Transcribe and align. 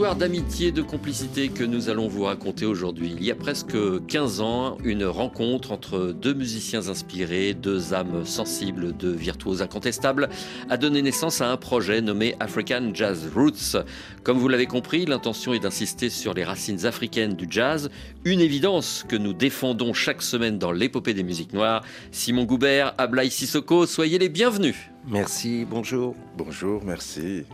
Histoire 0.00 0.16
d'amitié, 0.16 0.72
de 0.72 0.80
complicité 0.80 1.50
que 1.50 1.62
nous 1.62 1.90
allons 1.90 2.08
vous 2.08 2.22
raconter 2.22 2.64
aujourd'hui. 2.64 3.14
Il 3.14 3.22
y 3.22 3.30
a 3.30 3.34
presque 3.34 3.76
15 4.06 4.40
ans, 4.40 4.78
une 4.82 5.04
rencontre 5.04 5.72
entre 5.72 6.14
deux 6.18 6.32
musiciens 6.32 6.88
inspirés, 6.88 7.52
deux 7.52 7.92
âmes 7.92 8.24
sensibles, 8.24 8.94
deux 8.94 9.12
virtuoses 9.12 9.60
incontestables, 9.60 10.30
a 10.70 10.78
donné 10.78 11.02
naissance 11.02 11.42
à 11.42 11.52
un 11.52 11.58
projet 11.58 12.00
nommé 12.00 12.34
African 12.40 12.92
Jazz 12.94 13.30
Roots. 13.34 13.76
Comme 14.24 14.38
vous 14.38 14.48
l'avez 14.48 14.64
compris, 14.64 15.04
l'intention 15.04 15.52
est 15.52 15.58
d'insister 15.58 16.08
sur 16.08 16.32
les 16.32 16.44
racines 16.44 16.86
africaines 16.86 17.34
du 17.34 17.46
jazz, 17.50 17.90
une 18.24 18.40
évidence 18.40 19.04
que 19.06 19.16
nous 19.16 19.34
défendons 19.34 19.92
chaque 19.92 20.22
semaine 20.22 20.56
dans 20.56 20.72
l'épopée 20.72 21.12
des 21.12 21.24
musiques 21.24 21.52
noires. 21.52 21.84
Simon 22.10 22.44
Goubert, 22.44 22.94
Ablaï 22.96 23.30
Sissoko, 23.30 23.84
soyez 23.84 24.18
les 24.18 24.30
bienvenus. 24.30 24.76
Merci, 25.06 25.66
bonjour. 25.68 26.16
bonjour 26.38 26.82
merci 26.86 27.44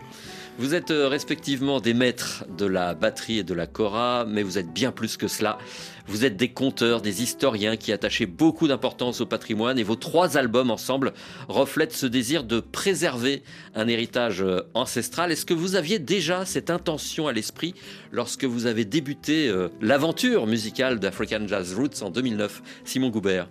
Vous 0.59 0.75
êtes 0.75 0.91
euh, 0.91 1.07
respectivement 1.09 1.81
des 1.81 1.93
maîtres 1.93 2.47
de 2.57 2.65
la 2.65 2.95
batterie 2.95 3.41
et 3.41 3.45
de 3.45 3.53
la 3.53 3.67
cora, 3.67 4.25
mais 4.27 4.43
vous 4.43 4.57
êtes 4.57 4.73
bien 4.73 4.91
plus 4.91 5.19
que 5.19 5.29
cela. 5.29 5.59
Vous 6.07 6.25
êtes 6.25 6.39
des 6.39 6.49
conteurs, 6.49 7.03
des 7.03 7.23
historiens 7.23 7.77
qui 7.77 7.93
attachaient 7.93 8.25
beaucoup 8.25 8.67
d'importance 8.67 9.21
au 9.21 9.27
patrimoine 9.27 9.79
et 9.79 9.83
vos 9.83 9.97
trois 9.97 10.39
albums 10.39 10.71
ensemble 10.71 11.13
reflètent 11.49 11.93
ce 11.93 12.07
désir 12.07 12.43
de 12.43 12.61
préserver 12.61 13.43
un 13.75 13.87
héritage 13.87 14.43
euh, 14.43 14.63
ancestral. 14.73 15.31
Est-ce 15.31 15.45
que 15.45 15.53
vous 15.53 15.75
aviez 15.75 15.99
déjà 15.99 16.47
cette 16.47 16.71
intention 16.71 17.29
à 17.29 17.35
l'esprit 17.35 17.75
lorsque 18.11 18.45
vous 18.45 18.65
avez 18.65 18.87
débuté 18.87 19.49
euh, 19.49 19.69
l'aventure 19.83 20.47
musicale 20.47 20.99
d'African 21.01 21.47
Jazz 21.47 21.75
Roots 21.75 22.03
en 22.03 22.09
2009 22.09 22.63
Simon 22.87 23.11
Goubert? 23.11 23.47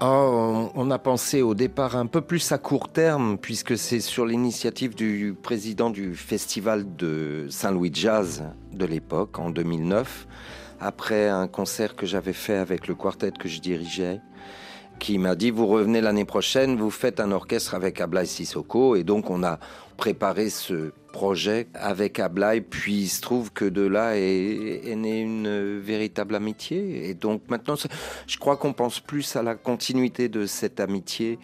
Oh, 0.00 0.70
on 0.76 0.92
a 0.92 0.98
pensé 1.00 1.42
au 1.42 1.54
départ 1.54 1.96
un 1.96 2.06
peu 2.06 2.20
plus 2.20 2.52
à 2.52 2.58
court 2.58 2.88
terme, 2.88 3.36
puisque 3.36 3.76
c'est 3.76 3.98
sur 3.98 4.26
l'initiative 4.26 4.94
du 4.94 5.34
président 5.34 5.90
du 5.90 6.14
festival 6.14 6.94
de 6.94 7.48
Saint-Louis 7.50 7.90
Jazz 7.92 8.44
de 8.72 8.84
l'époque, 8.84 9.40
en 9.40 9.50
2009, 9.50 10.28
après 10.78 11.28
un 11.28 11.48
concert 11.48 11.96
que 11.96 12.06
j'avais 12.06 12.32
fait 12.32 12.54
avec 12.54 12.86
le 12.86 12.94
quartet 12.94 13.32
que 13.32 13.48
je 13.48 13.60
dirigeais, 13.60 14.20
qui 14.98 15.18
m'a 15.18 15.34
dit, 15.34 15.50
vous 15.50 15.66
revenez 15.66 16.00
l'année 16.00 16.24
prochaine, 16.24 16.76
vous 16.76 16.90
faites 16.90 17.20
un 17.20 17.32
orchestre 17.32 17.74
avec 17.74 18.00
Ablaï 18.00 18.26
Sissoko, 18.26 18.96
et 18.96 19.04
donc 19.04 19.30
on 19.30 19.42
a 19.42 19.58
préparé 19.96 20.50
ce 20.50 20.92
projet 21.12 21.66
avec 21.74 22.20
Ablaï, 22.20 22.60
puis 22.60 22.94
il 22.94 23.08
se 23.08 23.20
trouve 23.20 23.52
que 23.52 23.64
de 23.64 23.82
là 23.82 24.16
est, 24.16 24.94
née 24.96 25.20
une 25.20 25.78
véritable 25.78 26.34
amitié. 26.34 27.08
Et 27.08 27.14
donc 27.14 27.42
maintenant, 27.48 27.74
je 28.26 28.38
crois 28.38 28.56
qu'on 28.56 28.72
pense 28.72 29.00
plus 29.00 29.36
à 29.36 29.42
la 29.42 29.54
continuité 29.54 30.28
de 30.28 30.46
cette 30.46 30.80
amitié 30.80 31.38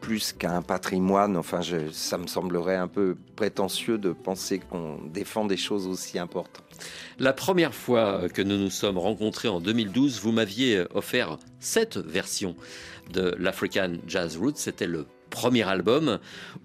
plus 0.00 0.34
qu'à 0.34 0.54
un 0.54 0.62
patrimoine. 0.62 1.36
Enfin, 1.36 1.60
ça 1.92 2.18
me 2.18 2.26
semblerait 2.26 2.76
un 2.76 2.88
peu 2.88 3.16
prétentieux 3.36 3.96
de 3.96 4.12
penser 4.12 4.58
qu'on 4.58 4.98
défend 5.06 5.46
des 5.46 5.56
choses 5.56 5.86
aussi 5.86 6.18
importantes. 6.18 6.63
La 7.18 7.32
première 7.32 7.74
fois 7.74 8.28
que 8.28 8.42
nous 8.42 8.56
nous 8.56 8.70
sommes 8.70 8.98
rencontrés 8.98 9.48
en 9.48 9.60
2012, 9.60 10.20
vous 10.20 10.32
m'aviez 10.32 10.84
offert 10.94 11.38
cette 11.60 11.96
version 11.96 12.56
de 13.12 13.34
l'African 13.38 13.94
Jazz 14.06 14.36
Roots. 14.36 14.56
C'était 14.56 14.86
le 14.86 15.06
premier 15.30 15.62
album. 15.68 16.18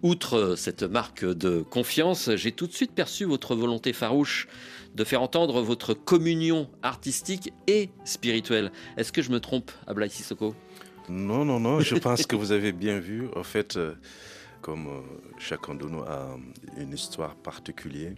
Outre 0.03 0.55
cette 0.55 0.83
marque 0.83 1.25
de 1.25 1.61
confiance, 1.61 2.29
j'ai 2.35 2.51
tout 2.51 2.67
de 2.67 2.71
suite 2.71 2.91
perçu 2.93 3.25
votre 3.25 3.55
volonté 3.55 3.93
farouche 3.93 4.47
de 4.95 5.03
faire 5.03 5.21
entendre 5.21 5.61
votre 5.61 5.93
communion 5.93 6.69
artistique 6.83 7.51
et 7.67 7.89
spirituelle. 8.05 8.71
Est-ce 8.97 9.11
que 9.11 9.21
je 9.21 9.31
me 9.31 9.39
trompe, 9.39 9.71
Ablaï 9.87 10.09
Sissoko? 10.09 10.55
Non, 11.09 11.45
non, 11.45 11.59
non, 11.59 11.79
je 11.79 11.95
pense 11.95 12.27
que 12.27 12.35
vous 12.35 12.51
avez 12.51 12.71
bien 12.71 12.99
vu. 12.99 13.27
En 13.35 13.43
fait, 13.43 13.77
euh, 13.77 13.95
comme 14.61 14.87
euh, 14.87 15.01
chacun 15.37 15.75
de 15.75 15.85
nous 15.85 16.01
a 16.01 16.37
une 16.77 16.93
histoire 16.93 17.35
particulière, 17.35 18.13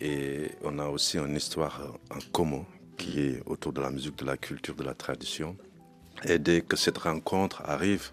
et 0.00 0.50
on 0.62 0.78
a 0.78 0.86
aussi 0.86 1.18
une 1.18 1.36
histoire 1.36 1.98
en 2.10 2.18
commun 2.32 2.64
qui 2.96 3.20
est 3.20 3.42
autour 3.46 3.72
de 3.72 3.80
la 3.80 3.90
musique, 3.90 4.16
de 4.16 4.24
la 4.24 4.36
culture, 4.36 4.74
de 4.74 4.84
la 4.84 4.94
tradition. 4.94 5.56
Et 6.24 6.38
dès 6.38 6.60
que 6.60 6.76
cette 6.76 6.98
rencontre 6.98 7.62
arrive, 7.64 8.10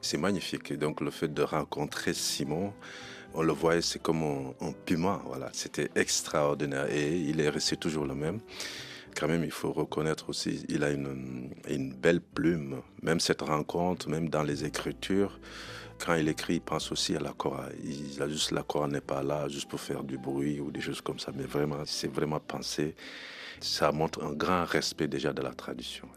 c'est 0.00 0.18
magnifique. 0.18 0.70
Et 0.70 0.76
donc 0.76 1.00
le 1.00 1.10
fait 1.10 1.32
de 1.32 1.42
rencontrer 1.42 2.14
Simon, 2.14 2.72
on 3.34 3.42
le 3.42 3.52
voyait, 3.52 3.82
c'est 3.82 4.00
comme 4.00 4.22
un, 4.22 4.66
un 4.66 4.72
piment. 4.72 5.20
Voilà, 5.26 5.50
c'était 5.52 5.90
extraordinaire. 5.96 6.86
Et 6.90 7.18
il 7.18 7.40
est 7.40 7.48
resté 7.48 7.76
toujours 7.76 8.06
le 8.06 8.14
même 8.14 8.40
quand 9.18 9.28
même, 9.28 9.44
il 9.44 9.50
faut 9.50 9.72
reconnaître 9.72 10.28
aussi, 10.30 10.64
il 10.68 10.84
a 10.84 10.90
une 10.90 11.94
belle 11.94 12.20
plume. 12.20 12.80
Même 13.02 13.20
cette 13.20 13.42
rencontre, 13.42 14.08
même 14.08 14.28
dans 14.28 14.42
les 14.42 14.64
écritures, 14.64 15.38
quand 16.04 16.14
il 16.14 16.28
écrit, 16.28 16.54
il 16.54 16.60
pense 16.60 16.90
aussi 16.92 17.14
à 17.14 17.20
la 17.20 17.32
chora. 17.32 17.68
Il 17.84 18.22
juste 18.28 18.52
la 18.52 18.62
chora 18.62 18.88
n'est 18.88 19.00
pas 19.00 19.22
là 19.22 19.48
juste 19.48 19.68
pour 19.68 19.80
faire 19.80 20.02
du 20.02 20.18
bruit 20.18 20.60
ou 20.60 20.70
des 20.70 20.80
choses 20.80 21.00
comme 21.00 21.18
ça, 21.18 21.30
mais 21.34 21.44
vraiment, 21.44 21.82
c'est 21.84 22.12
vraiment 22.12 22.40
pensé. 22.40 22.94
Ça 23.60 23.92
montre 23.92 24.24
un 24.24 24.32
grand 24.32 24.64
respect 24.64 25.06
déjà 25.06 25.32
de 25.32 25.42
la 25.42 25.52
tradition. 25.52 26.08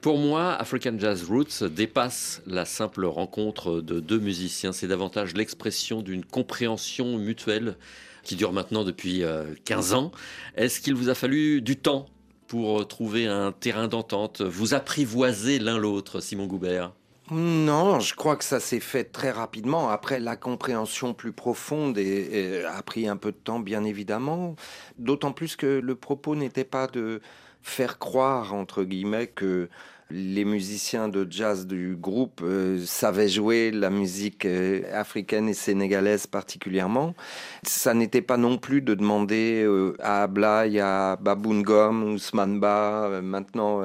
Pour 0.00 0.18
moi, 0.18 0.54
African 0.54 0.98
Jazz 0.98 1.24
Roots 1.24 1.62
dépasse 1.62 2.42
la 2.46 2.64
simple 2.64 3.04
rencontre 3.04 3.80
de 3.80 4.00
deux 4.00 4.18
musiciens. 4.18 4.72
C'est 4.72 4.88
davantage 4.88 5.34
l'expression 5.34 6.02
d'une 6.02 6.24
compréhension 6.24 7.16
mutuelle 7.16 7.76
qui 8.24 8.34
dure 8.34 8.52
maintenant 8.52 8.82
depuis 8.82 9.22
euh, 9.22 9.54
15 9.64 9.94
ans. 9.94 10.10
Est-ce 10.56 10.80
qu'il 10.80 10.94
vous 10.94 11.08
a 11.08 11.14
fallu 11.14 11.62
du 11.62 11.76
temps 11.76 12.06
pour 12.48 12.88
trouver 12.88 13.26
un 13.26 13.52
terrain 13.52 13.86
d'entente, 13.86 14.40
vous 14.40 14.74
apprivoiser 14.74 15.58
l'un 15.60 15.78
l'autre, 15.78 16.20
Simon 16.20 16.46
Goubert? 16.46 16.92
Non, 17.30 18.00
je 18.00 18.14
crois 18.14 18.34
que 18.36 18.44
ça 18.44 18.58
s'est 18.58 18.80
fait 18.80 19.04
très 19.04 19.30
rapidement. 19.30 19.88
Après, 19.88 20.18
la 20.18 20.34
compréhension 20.36 21.14
plus 21.14 21.32
profonde 21.32 21.96
et, 21.96 22.64
a 22.64 22.82
pris 22.82 23.06
un 23.06 23.16
peu 23.16 23.30
de 23.30 23.36
temps, 23.36 23.60
bien 23.60 23.84
évidemment. 23.84 24.56
D'autant 24.98 25.32
plus 25.32 25.54
que 25.54 25.66
le 25.66 25.94
propos 25.94 26.34
n'était 26.34 26.64
pas 26.64 26.88
de 26.88 27.20
faire 27.62 27.98
croire, 28.00 28.52
entre 28.52 28.82
guillemets, 28.82 29.28
que 29.28 29.68
les 30.10 30.44
musiciens 30.44 31.08
de 31.08 31.24
jazz 31.30 31.68
du 31.68 31.96
groupe 31.96 32.40
euh, 32.42 32.84
savaient 32.84 33.28
jouer 33.28 33.70
la 33.70 33.90
musique 33.90 34.44
euh, 34.44 34.82
africaine 34.92 35.48
et 35.48 35.54
sénégalaise 35.54 36.26
particulièrement. 36.26 37.14
Ça 37.62 37.94
n'était 37.94 38.22
pas 38.22 38.36
non 38.36 38.58
plus 38.58 38.82
de 38.82 38.94
demander 38.94 39.62
euh, 39.62 39.94
à 40.00 40.24
Ablaï, 40.24 40.80
à 40.80 41.16
Baboun 41.16 41.62
Gom, 41.62 42.14
Ousmane 42.14 42.58
Ba, 42.58 43.20
maintenant 43.22 43.82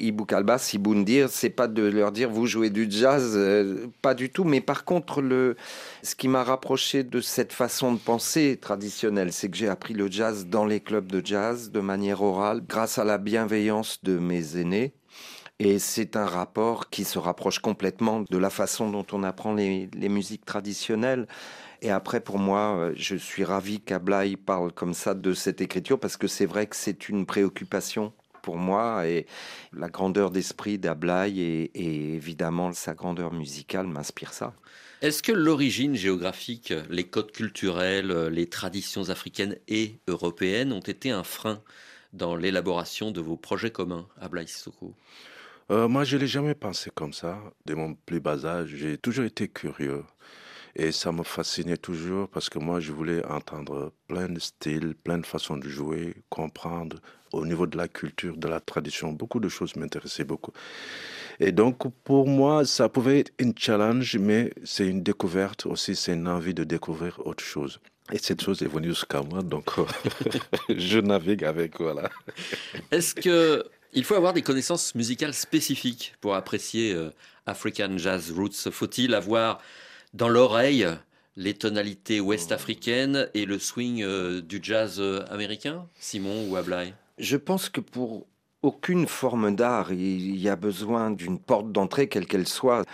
Ibou 0.00 0.24
Kalba, 0.24 0.58
Siboundir, 0.58 1.28
c'est 1.28 1.50
pas 1.50 1.68
de 1.68 1.82
leur 1.82 2.12
dire 2.12 2.30
vous 2.30 2.46
jouez 2.46 2.70
du 2.70 2.86
jazz, 2.90 3.38
pas 4.02 4.14
du 4.14 4.30
tout. 4.30 4.44
Mais 4.44 4.60
par 4.60 4.84
contre, 4.84 5.22
le, 5.22 5.56
ce 6.02 6.14
qui 6.14 6.28
m'a 6.28 6.42
rapproché 6.42 7.04
de 7.04 7.20
cette 7.20 7.52
façon 7.52 7.92
de 7.92 7.98
penser 7.98 8.58
traditionnelle, 8.60 9.32
c'est 9.32 9.50
que 9.50 9.56
j'ai 9.56 9.68
appris 9.68 9.94
le 9.94 10.10
jazz 10.10 10.46
dans 10.46 10.64
les 10.64 10.80
clubs 10.80 11.06
de 11.06 11.24
jazz 11.24 11.70
de 11.70 11.80
manière 11.80 12.22
orale, 12.22 12.62
grâce 12.66 12.98
à 12.98 13.04
la 13.04 13.18
bienveillance 13.18 14.02
de 14.02 14.18
mes 14.18 14.56
aînés 14.56 14.94
et 15.60 15.78
c'est 15.78 16.16
un 16.16 16.24
rapport 16.24 16.88
qui 16.88 17.04
se 17.04 17.18
rapproche 17.18 17.58
complètement 17.58 18.24
de 18.28 18.38
la 18.38 18.48
façon 18.48 18.90
dont 18.90 19.06
on 19.12 19.22
apprend 19.22 19.52
les, 19.52 19.90
musiques 20.08 20.46
traditionnelles. 20.46 21.28
Et 21.82 21.90
après, 21.90 22.20
pour 22.20 22.38
moi, 22.38 22.76
euh, 22.76 22.92
je 22.96 23.14
suis 23.14 23.44
ravi 23.44 23.78
qu'Ablaï 23.80 24.36
parle 24.36 24.72
comme 24.72 24.94
ça 24.94 25.12
de 25.12 25.34
cette 25.34 25.60
écriture 25.60 26.00
parce 26.00 26.16
que 26.16 26.28
c'est 26.28 26.46
vrai 26.46 26.66
que 26.66 26.76
c'est 26.76 27.10
une 27.10 27.26
préoccupation 27.26 28.14
pour 28.42 28.56
moi 28.56 29.06
et 29.06 29.26
la 29.72 29.88
grandeur 29.88 30.30
d'esprit 30.30 30.78
d'Ablaï 30.78 31.40
et, 31.40 31.70
et, 31.74 32.14
évidemment 32.14 32.72
sa 32.72 32.94
grandeur 32.94 33.32
musicale 33.32 33.86
m'inspire 33.86 34.32
ça. 34.32 34.54
Est-ce 35.02 35.22
que 35.22 35.32
l'origine 35.32 35.94
géographique, 35.94 36.74
les 36.90 37.04
codes 37.04 37.32
culturels, 37.32 38.28
les 38.28 38.48
traditions 38.48 39.08
africaines 39.08 39.56
et 39.66 39.98
européennes 40.08 40.72
ont 40.72 40.80
été 40.80 41.10
un 41.10 41.24
frein 41.24 41.62
dans 42.12 42.36
l'élaboration 42.36 43.10
de 43.10 43.20
vos 43.20 43.36
projets 43.36 43.70
communs, 43.70 44.06
Ablaï 44.20 44.46
Sissoko? 44.46 44.94
Euh, 45.70 45.86
moi, 45.86 46.02
je 46.02 46.16
l'ai 46.16 46.26
jamais 46.26 46.54
pensé 46.54 46.90
comme 46.92 47.12
ça. 47.12 47.40
De 47.64 47.74
mon 47.74 47.94
plus 47.94 48.20
bas 48.20 48.44
âge, 48.44 48.74
j'ai 48.74 48.98
toujours 48.98 49.24
été 49.24 49.46
curieux. 49.46 50.02
Et 50.76 50.92
ça 50.92 51.12
me 51.12 51.22
fascinait 51.22 51.76
toujours 51.76 52.28
parce 52.28 52.48
que 52.48 52.58
moi, 52.58 52.80
je 52.80 52.92
voulais 52.92 53.24
entendre 53.26 53.92
plein 54.06 54.28
de 54.28 54.38
styles, 54.38 54.94
plein 54.94 55.18
de 55.18 55.26
façons 55.26 55.56
de 55.56 55.68
jouer, 55.68 56.14
comprendre 56.28 56.98
au 57.32 57.46
niveau 57.46 57.66
de 57.66 57.76
la 57.76 57.88
culture, 57.88 58.36
de 58.36 58.48
la 58.48 58.60
tradition. 58.60 59.12
Beaucoup 59.12 59.40
de 59.40 59.48
choses 59.48 59.76
m'intéressaient 59.76 60.24
beaucoup. 60.24 60.52
Et 61.38 61.52
donc, 61.52 61.90
pour 62.04 62.28
moi, 62.28 62.64
ça 62.66 62.88
pouvait 62.88 63.20
être 63.20 63.32
une 63.38 63.54
challenge, 63.56 64.16
mais 64.18 64.52
c'est 64.64 64.86
une 64.86 65.02
découverte 65.02 65.66
aussi, 65.66 65.96
c'est 65.96 66.12
une 66.12 66.28
envie 66.28 66.54
de 66.54 66.64
découvrir 66.64 67.20
autre 67.24 67.42
chose. 67.42 67.80
Et 68.12 68.18
cette 68.18 68.42
chose 68.42 68.62
est 68.62 68.66
venue 68.66 68.88
jusqu'à 68.88 69.22
moi, 69.22 69.42
donc 69.42 69.70
je 70.68 70.98
navigue 70.98 71.44
avec, 71.44 71.80
voilà. 71.80 72.10
Est-ce 72.90 73.14
que 73.14 73.64
il 73.92 74.04
faut 74.04 74.14
avoir 74.14 74.32
des 74.32 74.42
connaissances 74.42 74.94
musicales 74.94 75.34
spécifiques 75.34 76.14
pour 76.20 76.34
apprécier 76.34 76.92
euh, 76.92 77.10
African 77.46 77.96
Jazz 77.98 78.32
Roots? 78.32 78.70
Faut-il 78.70 79.14
avoir 79.14 79.60
dans 80.12 80.28
l'oreille 80.28 80.86
les 81.36 81.54
tonalités 81.54 82.20
ouest-africaines 82.20 83.28
et 83.34 83.46
le 83.46 83.58
swing 83.58 84.02
euh, 84.02 84.42
du 84.42 84.60
jazz 84.62 84.96
euh, 84.98 85.24
américain, 85.30 85.86
Simon 85.98 86.48
ou 86.48 86.56
Ablai? 86.56 86.94
Je 87.18 87.36
pense 87.36 87.68
que 87.68 87.80
pour 87.80 88.26
aucune 88.62 89.06
forme 89.06 89.54
d'art, 89.54 89.92
il 89.92 90.36
y 90.36 90.48
a 90.48 90.56
besoin 90.56 91.10
d'une 91.10 91.38
porte 91.38 91.72
d'entrée, 91.72 92.08
quelle 92.08 92.26
qu'elle 92.26 92.48
soit. 92.48 92.84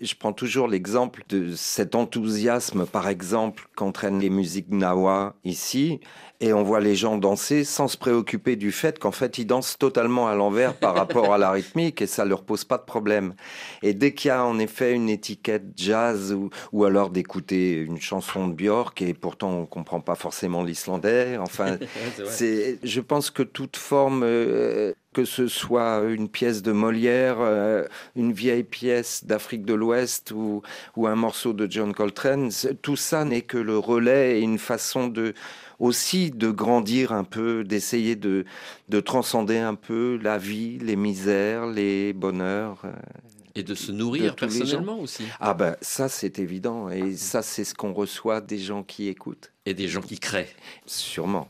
Je 0.00 0.14
prends 0.14 0.32
toujours 0.32 0.68
l'exemple 0.68 1.22
de 1.28 1.54
cet 1.54 1.94
enthousiasme, 1.94 2.86
par 2.86 3.08
exemple, 3.08 3.68
qu'entraînent 3.76 4.20
les 4.20 4.30
musiques 4.30 4.70
nawa 4.70 5.34
ici, 5.44 6.00
et 6.40 6.52
on 6.52 6.62
voit 6.62 6.80
les 6.80 6.94
gens 6.94 7.16
danser 7.16 7.64
sans 7.64 7.88
se 7.88 7.96
préoccuper 7.96 8.56
du 8.56 8.72
fait 8.72 8.98
qu'en 8.98 9.10
fait 9.10 9.38
ils 9.38 9.46
dansent 9.46 9.78
totalement 9.78 10.28
à 10.28 10.34
l'envers 10.34 10.74
par 10.74 10.94
rapport 10.96 11.32
à 11.32 11.38
la 11.38 11.50
rythmique 11.50 12.02
et 12.02 12.06
ça 12.06 12.24
leur 12.24 12.42
pose 12.42 12.64
pas 12.64 12.78
de 12.78 12.84
problème. 12.84 13.34
Et 13.82 13.94
dès 13.94 14.12
qu'il 14.12 14.28
y 14.28 14.32
a 14.32 14.44
en 14.44 14.58
effet 14.58 14.92
une 14.92 15.08
étiquette 15.08 15.64
jazz 15.76 16.32
ou, 16.32 16.50
ou 16.72 16.84
alors 16.84 17.10
d'écouter 17.10 17.72
une 17.74 18.00
chanson 18.00 18.48
de 18.48 18.54
Björk 18.54 19.00
et 19.02 19.14
pourtant 19.14 19.50
on 19.50 19.66
comprend 19.66 20.00
pas 20.00 20.14
forcément 20.14 20.62
l'islandais, 20.62 21.38
enfin, 21.38 21.78
c'est, 22.26 22.78
je 22.82 23.00
pense 23.00 23.30
que 23.30 23.42
toute 23.42 23.76
forme 23.76 24.22
euh, 24.22 24.92
que 25.16 25.24
ce 25.24 25.48
soit 25.48 26.02
une 26.10 26.28
pièce 26.28 26.60
de 26.60 26.72
Molière, 26.72 27.38
euh, 27.40 27.86
une 28.16 28.34
vieille 28.34 28.64
pièce 28.64 29.24
d'Afrique 29.24 29.64
de 29.64 29.72
l'Ouest 29.72 30.30
ou, 30.30 30.60
un 31.06 31.14
morceau 31.14 31.54
de 31.54 31.66
John 31.70 31.94
Coltrane, 31.94 32.50
tout 32.82 32.96
ça 32.96 33.24
n'est 33.24 33.40
que 33.40 33.56
le 33.56 33.78
relais 33.78 34.38
et 34.38 34.42
une 34.42 34.58
façon 34.58 35.08
de 35.08 35.32
aussi 35.78 36.30
de 36.30 36.50
grandir 36.50 37.12
un 37.12 37.24
peu, 37.24 37.64
d'essayer 37.64 38.14
de, 38.14 38.44
de 38.90 39.00
transcender 39.00 39.56
un 39.56 39.74
peu 39.74 40.20
la 40.22 40.36
vie, 40.36 40.78
les 40.80 40.96
misères, 40.96 41.66
les 41.66 42.12
bonheurs. 42.12 42.82
Euh, 42.84 42.92
et 43.54 43.62
de 43.62 43.74
se 43.74 43.92
nourrir 43.92 44.36
personnellement 44.36 45.00
aussi. 45.00 45.24
Ah 45.40 45.54
ben 45.54 45.76
ça 45.80 46.10
c'est 46.10 46.38
évident 46.38 46.90
et 46.90 47.16
ça 47.16 47.40
c'est 47.40 47.64
ce 47.64 47.72
qu'on 47.72 47.94
reçoit 47.94 48.42
des 48.42 48.58
gens 48.58 48.82
qui 48.82 49.08
écoutent. 49.08 49.50
Et 49.64 49.72
des 49.72 49.88
gens 49.88 50.02
qui 50.02 50.18
créent. 50.18 50.54
Sûrement. 50.84 51.48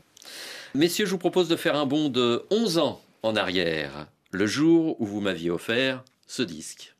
Messieurs, 0.73 1.05
je 1.05 1.11
vous 1.11 1.17
propose 1.17 1.49
de 1.49 1.57
faire 1.57 1.75
un 1.75 1.85
bond 1.85 2.07
de 2.07 2.45
11 2.49 2.77
ans 2.77 3.01
en 3.23 3.35
arrière, 3.35 4.07
le 4.31 4.45
jour 4.45 4.99
où 4.99 5.05
vous 5.05 5.21
m'aviez 5.21 5.49
offert 5.49 6.03
ce 6.25 6.43
disque. 6.43 6.96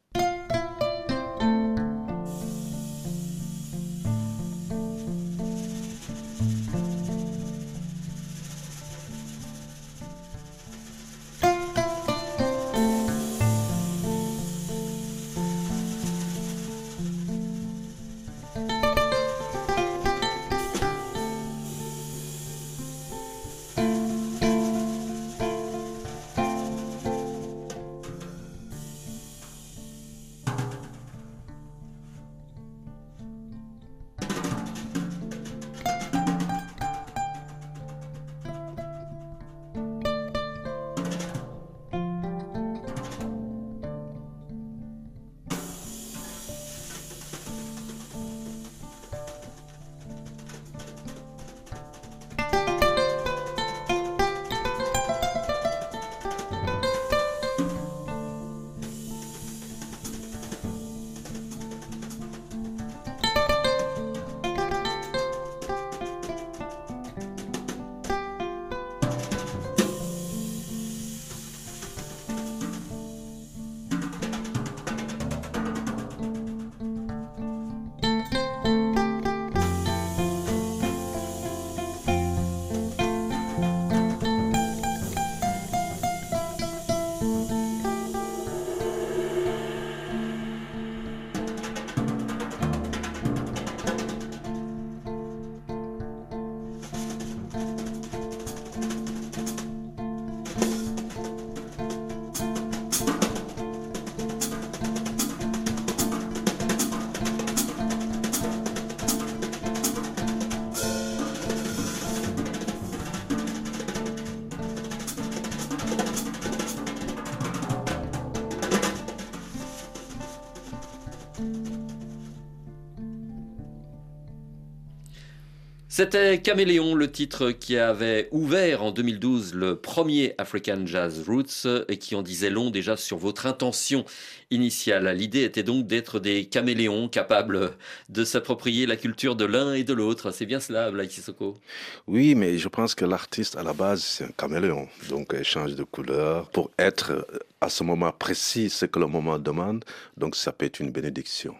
C'était 125.98 126.40
Caméléon, 126.40 126.94
le 126.94 127.12
titre 127.12 127.50
qui 127.50 127.76
avait 127.76 128.28
ouvert 128.30 128.84
en 128.84 128.92
2012 128.92 129.56
le 129.56 129.78
premier 129.78 130.36
African 130.38 130.86
Jazz 130.86 131.24
Roots 131.28 131.66
et 131.90 131.98
qui 131.98 132.14
en 132.14 132.22
disait 132.22 132.52
long 132.52 132.70
déjà 132.70 132.96
sur 132.96 133.18
votre 133.18 133.48
intention 133.48 134.06
initiale. 134.52 135.08
L'idée 135.18 135.42
était 135.42 135.64
donc 135.64 135.88
d'être 135.88 136.20
des 136.20 136.46
caméléons 136.46 137.10
capables 137.10 137.72
de 138.10 138.24
s'approprier 138.26 138.86
la 138.86 138.96
culture 138.96 139.36
de 139.36 139.46
l'un 139.46 139.74
et 139.74 139.84
de 139.84 139.96
l'autre. 139.96 140.30
C'est 140.30 140.46
bien 140.46 140.60
cela, 140.60 140.92
Black 140.92 141.10
Sissoko? 141.10 141.58
Oui, 142.06 142.36
mais 142.36 142.60
je 142.60 142.68
pense 142.68 142.94
que 142.94 143.04
l'artiste 143.04 143.56
à 143.56 143.64
la 143.64 143.74
base 143.74 144.04
c'est 144.04 144.26
un 144.26 144.32
caméléon, 144.38 144.88
donc 145.10 145.34
il 145.36 145.44
change 145.44 145.74
de 145.74 145.84
couleur 145.84 146.48
pour 146.52 146.70
être 146.78 147.26
à 147.60 147.70
ce 147.70 147.84
moment 147.84 148.12
précis 148.12 148.70
ce 148.70 148.86
que 148.86 149.00
le 149.00 149.08
moment 149.08 149.40
demande. 149.40 149.84
Donc 150.16 150.36
ça 150.36 150.52
peut 150.52 150.68
être 150.68 150.80
une 150.80 150.92
bénédiction. 150.92 151.56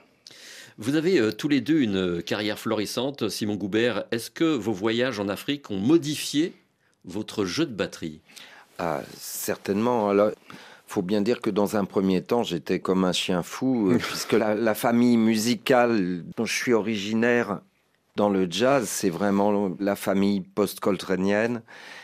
Vous 0.80 0.96
avez 0.96 1.20
euh, 1.20 1.32
tous 1.32 1.48
les 1.48 1.62
deux 1.62 1.80
une 1.80 2.22
carrière 2.22 2.60
florissante, 2.60 3.30
Simon 3.30 3.56
Goubert. 3.56 4.06
Est-ce 4.12 4.30
que 4.30 4.44
vos 4.44 4.74
voyages 4.74 5.20
en 5.20 5.28
Afrique 5.28 5.72
ont 5.72 5.80
modifié 5.80 6.54
votre 7.04 7.46
jeu 7.46 7.66
de 7.66 7.74
batterie? 7.74 8.22
Ah, 8.78 9.02
Certainement. 9.18 10.14
Il 10.14 10.32
faut 10.86 11.02
bien 11.02 11.22
dire 11.22 11.42
que 11.42 11.50
dans 11.50 11.78
un 11.78 11.86
premier 11.86 12.22
temps, 12.22 12.44
j'étais 12.44 12.80
comme 12.80 13.06
un 13.06 13.12
chien 13.12 13.42
fou, 13.42 13.90
euh, 13.90 13.98
puisque 14.00 14.34
la, 14.34 14.76
famille 14.76 15.18
musicale 15.18 16.24
dont 16.38 16.46
je 16.46 16.54
suis 16.54 16.74
originaire 16.74 17.62
dans 18.16 18.30
le 18.30 18.48
jazz, 18.50 18.88
c'est 18.88 19.10
vraiment 19.10 19.76
la 19.80 19.96
famille 19.96 20.42
post-coltranienne. 20.42 21.64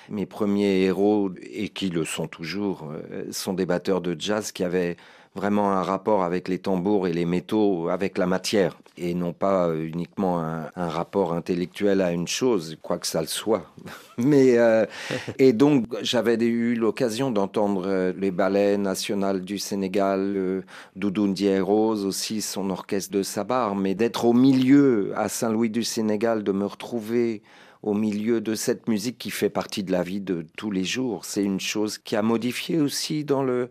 Mes 0.10 0.26
premiers 0.26 0.82
héros, 0.82 1.32
et 1.42 1.70
qui 1.70 1.90
le 1.90 2.06
sont 2.06 2.28
toujours, 2.28 2.92
euh, 2.92 3.26
sont 3.32 3.54
des 3.54 3.68
batteurs 3.68 4.02
de 4.02 4.16
jazz 4.18 4.52
qui 4.52 4.64
avaient 4.64 4.98
vraiment 5.36 5.72
un 5.72 5.82
rapport 5.82 6.24
avec 6.24 6.48
les 6.48 6.60
tambours 6.60 7.08
et 7.08 7.14
les 7.14 7.26
métaux, 7.26 7.90
avec 7.90 8.18
la 8.18 8.28
matière, 8.28 8.78
et 8.98 9.16
non 9.16 9.34
pas 9.34 9.68
euh, 9.68 9.88
uniquement 9.88 10.40
un, 10.40 10.70
rapport 10.76 11.34
intellectuel 11.34 12.02
à 12.02 12.12
une 12.12 12.28
chose, 12.28 12.78
quoi 12.82 13.00
que 13.00 13.08
ça 13.08 13.22
le 13.22 13.28
soit. 13.28 13.66
Mais 14.18 14.58
euh, 14.60 14.86
et 15.40 15.54
donc 15.54 15.86
j'avais 16.04 16.36
eu 16.36 16.76
l'occasion 16.76 17.32
d'entendre 17.32 17.88
euh, 17.88 18.14
les 18.16 18.30
ballets 18.30 18.78
nationaux 18.78 19.40
du 19.40 19.58
Sénégal, 19.58 20.64
Doudou 20.96 21.28
Ndiaye 21.28 21.60
Rose 21.60 22.06
aussi, 22.06 22.42
son 22.42 22.70
orchestre 22.70 23.12
de 23.12 23.24
Sabar, 23.24 23.76
mais 23.76 23.96
d'être 23.96 24.26
au 24.26 24.34
milieu 24.34 25.14
à 25.16 25.30
Saint-Louis 25.30 25.70
du 25.70 25.84
Sénégal, 25.84 26.44
de 26.44 26.52
me 26.52 26.66
retrouver 26.66 27.42
au 27.82 27.94
milieu 27.94 28.40
de 28.42 28.56
cette 28.56 28.88
musique 28.88 29.18
qui 29.18 29.30
fait 29.30 29.50
partie 29.50 29.84
de 29.84 29.92
la 29.92 30.04
vie 30.04 30.22
de 30.22 30.46
tous 30.58 30.72
les 30.72 30.84
jours. 30.84 31.26
C'est 31.26 31.44
une 31.44 31.60
chose 31.60 31.98
qui 31.98 32.16
a 32.16 32.22
modifié 32.22 32.80
aussi 32.80 33.24
dans 33.26 33.44
le, 33.44 33.70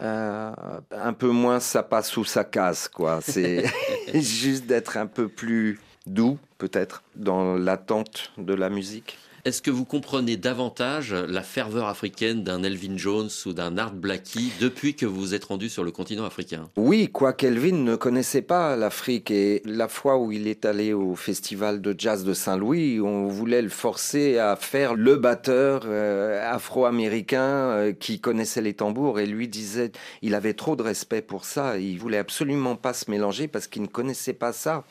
euh, 0.00 0.52
un 0.90 1.12
peu 1.12 1.30
moins 1.30 1.60
ça 1.60 1.82
passe 1.82 2.16
ou 2.16 2.24
ça 2.24 2.44
casse, 2.44 2.88
quoi. 2.88 3.20
C'est 3.22 3.64
juste 4.14 4.66
d'être 4.66 4.96
un 4.96 5.06
peu 5.06 5.28
plus 5.28 5.78
doux, 6.06 6.38
peut-être, 6.58 7.02
dans 7.16 7.54
l'attente 7.56 8.32
de 8.38 8.54
la 8.54 8.70
musique. 8.70 9.18
Est-ce 9.46 9.62
que 9.62 9.70
vous 9.70 9.86
comprenez 9.86 10.36
davantage 10.36 11.14
la 11.14 11.42
ferveur 11.42 11.86
africaine 11.86 12.44
d'un 12.44 12.62
Elvin 12.62 12.98
Jones 12.98 13.30
ou 13.46 13.54
d'un 13.54 13.78
Art 13.78 13.94
Blackie 13.94 14.52
depuis 14.60 14.94
que 14.94 15.06
vous 15.06 15.18
vous 15.18 15.34
êtes 15.34 15.44
rendu 15.44 15.70
sur 15.70 15.82
le 15.82 15.90
continent 15.90 16.26
africain? 16.26 16.68
Oui, 16.76 17.08
quoique 17.10 17.46
Elvin 17.46 17.76
ne 17.76 17.96
connaissait 17.96 18.42
pas 18.42 18.76
l'Afrique 18.76 19.30
et 19.30 19.62
la 19.64 19.88
fois 19.88 20.18
où 20.18 20.30
il 20.30 20.46
est 20.46 20.66
allé 20.66 20.92
au 20.92 21.16
festival 21.16 21.80
de 21.80 21.94
jazz 21.96 22.22
de 22.22 22.34
Saint-Louis, 22.34 23.00
on 23.00 23.28
voulait 23.28 23.62
le 23.62 23.70
forcer 23.70 24.36
à 24.36 24.56
faire 24.56 24.94
le 24.94 25.16
batteur 25.16 25.84
euh, 25.86 26.46
afro-américain 26.52 27.40
euh, 27.40 27.92
qui 27.92 28.20
connaissait 28.20 28.60
les 28.60 28.74
tambours 28.74 29.20
et 29.20 29.26
lui 29.26 29.48
disait 29.48 29.92
il 30.20 30.34
avait 30.34 30.54
trop 30.54 30.76
de 30.76 30.82
respect 30.82 31.22
pour 31.22 31.46
ça, 31.46 31.78
il 31.78 31.98
voulait 31.98 32.18
absolument 32.18 32.76
pas 32.76 32.92
se 32.92 33.10
mélanger 33.10 33.48
parce 33.48 33.68
qu'il 33.68 33.80
ne 33.80 33.86
connaissait 33.86 34.34
pas 34.34 34.52
ça. 34.52 34.84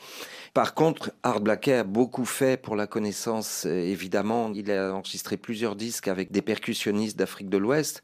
Par 0.52 0.74
contre, 0.74 1.12
Art 1.22 1.40
Blakey 1.40 1.74
a 1.74 1.84
beaucoup 1.84 2.24
fait 2.24 2.60
pour 2.60 2.74
la 2.74 2.88
connaissance, 2.88 3.66
euh, 3.66 3.84
évidemment. 3.84 4.50
Il 4.54 4.70
a 4.72 4.92
enregistré 4.92 5.36
plusieurs 5.36 5.76
disques 5.76 6.08
avec 6.08 6.32
des 6.32 6.42
percussionnistes 6.42 7.16
d'Afrique 7.16 7.48
de 7.48 7.56
l'Ouest. 7.56 8.02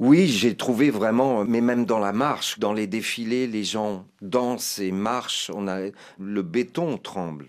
Oui, 0.00 0.26
j'ai 0.26 0.56
trouvé 0.56 0.90
vraiment, 0.90 1.44
mais 1.44 1.60
même 1.60 1.84
dans 1.84 1.98
la 1.98 2.12
marche, 2.12 2.58
dans 2.58 2.72
les 2.72 2.86
défilés, 2.86 3.46
les 3.46 3.64
gens 3.64 4.06
dansent 4.22 4.78
et 4.78 4.92
marchent, 4.92 5.50
on 5.54 5.68
a, 5.68 5.90
le 6.18 6.42
béton 6.42 6.98
tremble. 6.98 7.46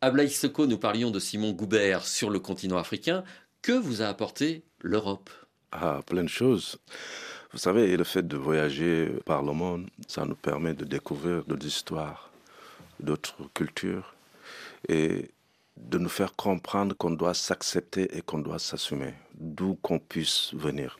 À 0.00 0.10
Blaïseko, 0.10 0.66
nous 0.66 0.78
parlions 0.78 1.10
de 1.10 1.18
Simon 1.18 1.52
Goubert 1.52 2.06
sur 2.06 2.30
le 2.30 2.38
continent 2.38 2.78
africain. 2.78 3.24
Que 3.62 3.72
vous 3.72 4.00
a 4.00 4.06
apporté 4.06 4.62
l'Europe? 4.80 5.28
Ah, 5.70 6.00
plein 6.06 6.22
de 6.22 6.28
choses. 6.28 6.78
Vous 7.52 7.58
savez, 7.58 7.96
le 7.96 8.04
fait 8.04 8.26
de 8.26 8.36
voyager 8.36 9.12
par 9.26 9.42
le 9.42 9.52
monde, 9.52 9.88
ça 10.08 10.24
nous 10.24 10.34
permet 10.34 10.74
de 10.74 10.84
découvrir 10.84 11.44
d'autres 11.44 11.66
histoires 11.66 12.31
d'autres 13.02 13.36
cultures 13.54 14.14
et 14.88 15.30
de 15.76 15.98
nous 15.98 16.08
faire 16.08 16.34
comprendre 16.34 16.96
qu'on 16.96 17.10
doit 17.10 17.34
s'accepter 17.34 18.16
et 18.16 18.22
qu'on 18.22 18.38
doit 18.38 18.58
s'assumer, 18.58 19.14
d'où 19.34 19.74
qu'on 19.82 19.98
puisse 19.98 20.54
venir. 20.54 20.98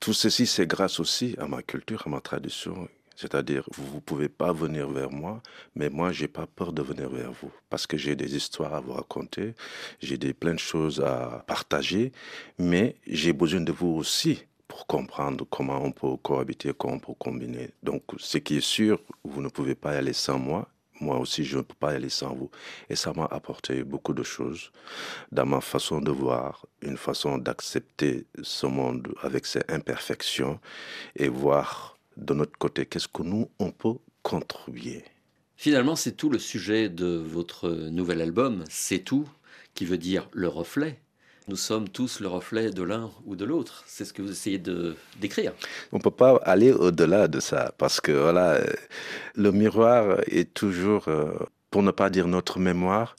Tout 0.00 0.12
ceci, 0.12 0.46
c'est 0.46 0.66
grâce 0.66 1.00
aussi 1.00 1.34
à 1.38 1.46
ma 1.46 1.62
culture, 1.62 2.02
à 2.06 2.10
ma 2.10 2.20
tradition. 2.20 2.88
C'est-à-dire, 3.16 3.64
vous 3.72 3.96
ne 3.96 4.00
pouvez 4.00 4.28
pas 4.28 4.52
venir 4.52 4.88
vers 4.88 5.10
moi, 5.10 5.40
mais 5.76 5.88
moi, 5.88 6.12
j'ai 6.12 6.26
pas 6.26 6.46
peur 6.46 6.72
de 6.72 6.82
venir 6.82 7.08
vers 7.08 7.32
vous. 7.32 7.52
Parce 7.70 7.86
que 7.86 7.96
j'ai 7.96 8.16
des 8.16 8.34
histoires 8.36 8.74
à 8.74 8.80
vous 8.80 8.92
raconter, 8.92 9.54
j'ai 10.00 10.18
des 10.18 10.34
plein 10.34 10.54
de 10.54 10.58
choses 10.58 11.00
à 11.00 11.44
partager, 11.46 12.12
mais 12.58 12.96
j'ai 13.06 13.32
besoin 13.32 13.60
de 13.60 13.72
vous 13.72 13.88
aussi 13.88 14.42
pour 14.66 14.86
comprendre 14.86 15.46
comment 15.48 15.80
on 15.82 15.92
peut 15.92 16.16
cohabiter, 16.16 16.72
comment 16.76 16.94
on 16.94 16.98
peut 16.98 17.14
combiner. 17.18 17.70
Donc, 17.82 18.02
ce 18.18 18.38
qui 18.38 18.56
est 18.56 18.60
sûr, 18.60 19.00
vous 19.22 19.40
ne 19.40 19.48
pouvez 19.48 19.76
pas 19.76 19.94
y 19.94 19.96
aller 19.96 20.12
sans 20.12 20.38
moi, 20.38 20.68
moi 21.00 21.18
aussi, 21.18 21.44
je 21.44 21.56
ne 21.56 21.62
peux 21.62 21.74
pas 21.74 21.90
aller 21.90 22.08
sans 22.08 22.34
vous. 22.34 22.50
Et 22.88 22.96
ça 22.96 23.12
m'a 23.12 23.26
apporté 23.26 23.84
beaucoup 23.84 24.14
de 24.14 24.22
choses 24.22 24.70
dans 25.32 25.46
ma 25.46 25.60
façon 25.60 26.00
de 26.00 26.10
voir, 26.10 26.66
une 26.82 26.96
façon 26.96 27.38
d'accepter 27.38 28.26
ce 28.42 28.66
monde 28.66 29.12
avec 29.22 29.46
ses 29.46 29.62
imperfections 29.68 30.60
et 31.16 31.28
voir 31.28 31.98
de 32.16 32.34
notre 32.34 32.56
côté 32.58 32.86
qu'est-ce 32.86 33.08
que 33.08 33.22
nous, 33.22 33.50
on 33.58 33.70
peut 33.70 33.98
contribuer. 34.22 35.04
Finalement, 35.56 35.96
c'est 35.96 36.12
tout 36.12 36.30
le 36.30 36.38
sujet 36.38 36.88
de 36.88 37.06
votre 37.06 37.70
nouvel 37.70 38.20
album, 38.20 38.64
C'est 38.68 39.00
tout, 39.00 39.28
qui 39.74 39.84
veut 39.84 39.98
dire 39.98 40.28
le 40.32 40.48
reflet 40.48 41.00
nous 41.48 41.56
sommes 41.56 41.88
tous 41.88 42.20
le 42.20 42.28
reflet 42.28 42.70
de 42.70 42.82
l'un 42.82 43.10
ou 43.26 43.36
de 43.36 43.44
l'autre. 43.44 43.84
C'est 43.86 44.04
ce 44.04 44.12
que 44.12 44.22
vous 44.22 44.30
essayez 44.30 44.58
de 44.58 44.96
décrire. 45.20 45.52
On 45.92 45.98
ne 45.98 46.02
peut 46.02 46.10
pas 46.10 46.36
aller 46.44 46.72
au-delà 46.72 47.28
de 47.28 47.40
ça 47.40 47.72
parce 47.78 48.00
que 48.00 48.12
voilà, 48.12 48.60
le 49.34 49.52
miroir 49.52 50.20
est 50.26 50.54
toujours, 50.54 51.08
euh, 51.08 51.34
pour 51.70 51.82
ne 51.82 51.90
pas 51.90 52.10
dire 52.10 52.28
notre 52.28 52.58
mémoire, 52.58 53.16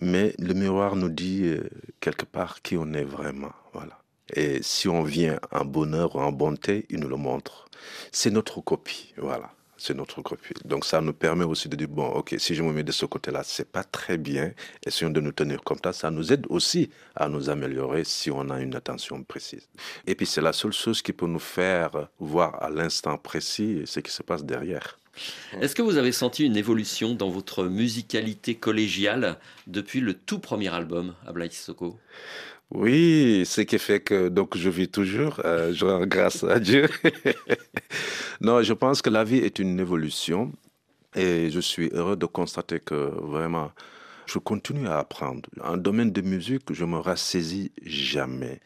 mais 0.00 0.34
le 0.38 0.54
miroir 0.54 0.96
nous 0.96 1.08
dit 1.10 1.42
euh, 1.44 1.68
quelque 2.00 2.24
part 2.24 2.62
qui 2.62 2.76
on 2.76 2.92
est 2.92 3.04
vraiment. 3.04 3.52
Voilà. 3.72 3.98
Et 4.34 4.62
si 4.62 4.88
on 4.88 5.02
vient 5.02 5.38
en 5.52 5.64
bonheur 5.64 6.16
ou 6.16 6.20
en 6.20 6.32
bonté, 6.32 6.86
il 6.90 7.00
nous 7.00 7.08
le 7.08 7.16
montre. 7.16 7.66
C'est 8.10 8.30
notre 8.30 8.60
copie. 8.60 9.12
Voilà 9.18 9.55
c'est 9.76 9.94
notre 9.94 10.22
copie. 10.22 10.54
Donc 10.64 10.84
ça 10.84 11.00
nous 11.00 11.12
permet 11.12 11.44
aussi 11.44 11.68
de 11.68 11.76
dire, 11.76 11.88
bon, 11.88 12.06
ok, 12.06 12.34
si 12.38 12.54
je 12.54 12.62
me 12.62 12.72
mets 12.72 12.82
de 12.82 12.92
ce 12.92 13.06
côté-là, 13.06 13.42
c'est 13.44 13.70
pas 13.70 13.84
très 13.84 14.18
bien, 14.18 14.52
essayons 14.84 15.10
de 15.10 15.20
nous 15.20 15.32
tenir 15.32 15.62
comme 15.62 15.78
ça. 15.82 15.92
Ça 15.92 16.10
nous 16.10 16.32
aide 16.32 16.46
aussi 16.48 16.90
à 17.14 17.28
nous 17.28 17.50
améliorer 17.50 18.04
si 18.04 18.30
on 18.30 18.50
a 18.50 18.60
une 18.60 18.74
attention 18.74 19.22
précise. 19.22 19.68
Et 20.06 20.14
puis 20.14 20.26
c'est 20.26 20.40
la 20.40 20.52
seule 20.52 20.72
chose 20.72 21.02
qui 21.02 21.12
peut 21.12 21.26
nous 21.26 21.38
faire 21.38 22.08
voir 22.18 22.62
à 22.62 22.70
l'instant 22.70 23.16
précis 23.18 23.82
ce 23.86 24.00
qui 24.00 24.12
se 24.12 24.22
passe 24.22 24.44
derrière. 24.44 24.98
Est-ce 25.60 25.74
que 25.74 25.82
vous 25.82 25.96
avez 25.96 26.12
senti 26.12 26.44
une 26.44 26.56
évolution 26.56 27.14
dans 27.14 27.30
votre 27.30 27.64
musicalité 27.64 28.54
collégiale 28.54 29.38
depuis 29.66 30.00
le 30.00 30.14
tout 30.14 30.38
premier 30.38 30.68
album 30.68 31.14
à 31.26 31.32
Black 31.32 31.54
Soko 31.54 31.98
oui, 32.72 33.44
ce 33.46 33.60
qui 33.60 33.78
fait 33.78 34.00
que 34.00 34.28
donc 34.28 34.56
je 34.56 34.68
vis 34.68 34.88
toujours, 34.88 35.40
euh, 35.44 35.72
je 35.72 35.84
rends 35.84 36.06
grâce 36.06 36.42
à 36.42 36.58
Dieu. 36.58 36.88
non, 38.40 38.62
je 38.62 38.72
pense 38.72 39.02
que 39.02 39.10
la 39.10 39.22
vie 39.24 39.38
est 39.38 39.58
une 39.60 39.78
évolution 39.78 40.52
et 41.14 41.50
je 41.50 41.60
suis 41.60 41.88
heureux 41.92 42.16
de 42.16 42.26
constater 42.26 42.80
que 42.80 42.94
vraiment 42.94 43.70
je 44.26 44.38
continue 44.38 44.88
à 44.88 44.98
apprendre. 44.98 45.48
En 45.62 45.76
domaine 45.76 46.12
de 46.12 46.20
musique, 46.20 46.72
je 46.72 46.84
me 46.84 46.98
rassaisis 46.98 47.72
jamais. 47.84 48.60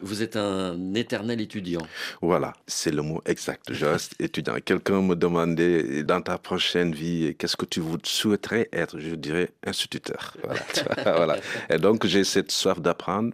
Vous 0.00 0.22
êtes 0.22 0.36
un 0.36 0.94
éternel 0.94 1.40
étudiant. 1.40 1.80
Voilà, 2.22 2.52
c'est 2.68 2.92
le 2.92 3.02
mot 3.02 3.20
exact. 3.26 3.72
Je 3.72 3.84
reste 3.84 4.14
étudiant. 4.20 4.54
Quelqu'un 4.64 5.02
me 5.02 5.16
demandait 5.16 6.04
dans 6.04 6.20
ta 6.20 6.38
prochaine 6.38 6.94
vie, 6.94 7.34
qu'est-ce 7.36 7.56
que 7.56 7.64
tu 7.64 7.82
souhaiterais 8.04 8.68
être? 8.72 9.00
Je 9.00 9.14
dirais 9.14 9.50
instituteur. 9.66 10.36
Voilà. 11.04 11.38
Et 11.70 11.78
donc, 11.78 12.06
j'ai 12.06 12.22
cette 12.22 12.52
soif 12.52 12.80
d'apprendre. 12.80 13.32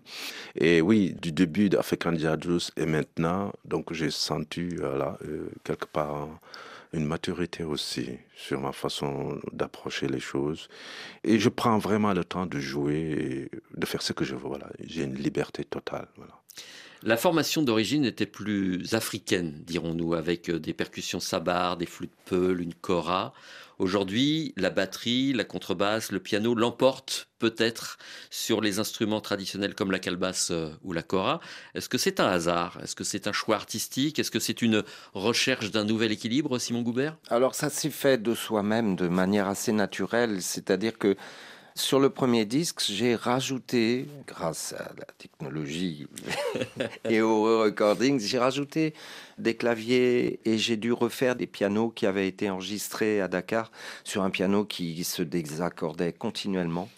Et 0.55 0.81
oui, 0.81 1.15
du 1.21 1.33
début 1.33 1.69
d'African 1.69 2.17
Jazz 2.17 2.71
et 2.77 2.87
maintenant, 2.87 3.53
donc 3.65 3.93
j'ai 3.93 4.11
senti, 4.11 4.77
voilà, 4.77 5.19
euh, 5.27 5.49
quelque 5.65 5.87
part 5.87 6.29
une 6.95 7.05
maturité 7.05 7.65
aussi 7.65 8.19
sur 8.37 8.61
ma 8.61 8.73
façon 8.73 9.41
d'approcher 9.53 10.07
les 10.07 10.21
choses. 10.21 10.69
Et 11.25 11.39
je 11.39 11.49
prends 11.49 11.79
vraiment 11.79 12.13
le 12.13 12.25
temps 12.25 12.47
de 12.47 12.59
jouer 12.59 13.51
et 13.53 13.79
de 13.79 13.87
faire 13.87 14.03
ce 14.03 14.13
que 14.13 14.25
je 14.25 14.35
veux. 14.35 14.49
Voilà. 14.49 14.69
J'ai 14.81 15.03
une 15.03 15.15
liberté 15.15 15.65
totale. 15.65 16.09
La 17.07 17.19
formation 17.19 17.61
d'origine 17.61 18.07
était 18.07 18.25
plus 18.25 18.95
africaine, 18.95 19.63
dirons-nous, 19.67 20.15
avec 20.15 20.49
euh, 20.49 20.59
des 20.59 20.73
percussions 20.73 21.21
sabar, 21.21 21.77
des 21.77 21.85
flûtes 21.85 22.17
peules, 22.25 22.63
une 22.63 22.73
kora. 22.73 23.35
Aujourd'hui, 23.79 24.55
la 24.57 24.71
batterie, 24.71 25.35
la 25.35 25.45
contrebasse, 25.45 26.13
le 26.13 26.21
piano 26.21 26.55
l'emportent 26.55 27.29
peut-être 27.39 27.99
sur 28.31 28.63
les 28.63 28.79
instruments 28.79 29.21
traditionnels 29.21 29.75
comme 29.75 29.91
la 29.91 29.99
calebasse 29.99 30.51
euh, 30.51 30.71
ou 30.83 30.95
la 30.95 31.03
kora. 31.03 31.41
Est-ce 31.75 31.91
que 31.91 31.99
c'est 31.99 32.21
un 32.21 32.27
hasard? 32.27 32.79
Est-ce 32.83 32.97
que 32.97 33.05
c'est 33.05 33.27
un 33.27 33.33
choix 33.33 33.57
artistique? 33.57 34.19
Est-ce 34.19 34.31
que 34.31 34.41
c'est 34.41 34.63
une 34.63 34.83
recherche 35.13 35.71
d'un 35.71 35.85
nouvel 35.85 36.11
équilibre, 36.11 36.59
Simon 36.59 36.81
Goubert? 36.81 37.19
Alors 37.29 37.55
ça 37.55 37.69
s'est 37.69 37.91
fait 37.91 38.17
de 38.17 38.35
soi-même 38.35 38.97
de 38.97 39.09
manière 39.09 39.47
assez 39.47 39.73
naturelle, 39.73 40.41
c'est-à-dire 40.41 40.97
que 40.97 41.17
sur 41.77 41.99
le 41.99 42.09
premier 42.09 42.45
disque, 42.45 42.83
j'ai 42.89 43.17
rajouté, 43.17 44.07
grâce 44.29 44.75
à 44.75 44.93
la 44.97 45.07
technologie 45.19 46.07
et 47.09 47.21
au 47.21 47.63
recording, 47.63 48.21
j'ai 48.21 48.39
rajouté 48.39 48.95
des 49.39 49.57
claviers 49.57 50.39
et 50.45 50.57
j'ai 50.57 50.77
dû 50.77 50.93
refaire 50.93 51.35
des 51.35 51.49
pianos 51.49 51.91
qui 51.91 52.07
avaient 52.07 52.29
été 52.29 52.49
enregistrés 52.49 53.21
à 53.21 53.27
Dakar 53.27 53.73
sur 54.05 54.23
un 54.23 54.31
piano 54.31 54.65
qui 54.65 55.03
se 55.03 55.23
désaccordait 55.23 56.13
continuellement. 56.13 56.89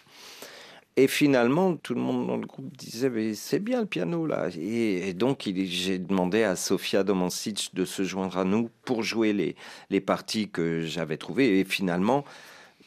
Et 0.98 1.08
finalement, 1.08 1.76
tout 1.76 1.94
le 1.94 2.00
monde 2.00 2.26
dans 2.26 2.36
le 2.36 2.46
groupe 2.46 2.74
disait 2.76 3.08
mais 3.08 3.34
c'est 3.34 3.60
bien 3.60 3.80
le 3.80 3.86
piano 3.86 4.26
là. 4.26 4.48
Et, 4.58 5.14
donc 5.14 5.48
j'ai 5.54 5.98
demandé 5.98 6.42
à 6.42 6.54
Sofia 6.54 7.02
Domancic 7.02 7.70
de 7.74 7.86
se 7.86 8.02
joindre 8.02 8.36
à 8.36 8.44
nous 8.44 8.68
pour 8.84 9.02
jouer 9.02 9.32
les, 9.32 9.56
les 9.88 10.02
parties 10.02 10.50
que 10.50 10.82
j'avais 10.82 11.16
trouvées. 11.16 11.60
Et 11.60 11.64
finalement, 11.64 12.24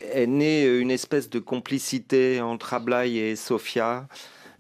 est 0.01 0.27
née 0.27 0.65
une 0.65 0.91
espèce 0.91 1.29
de 1.29 1.39
complicité 1.39 2.41
entre 2.41 2.74
Ablaï 2.74 3.18
et 3.18 3.36
Sofia 3.36 4.08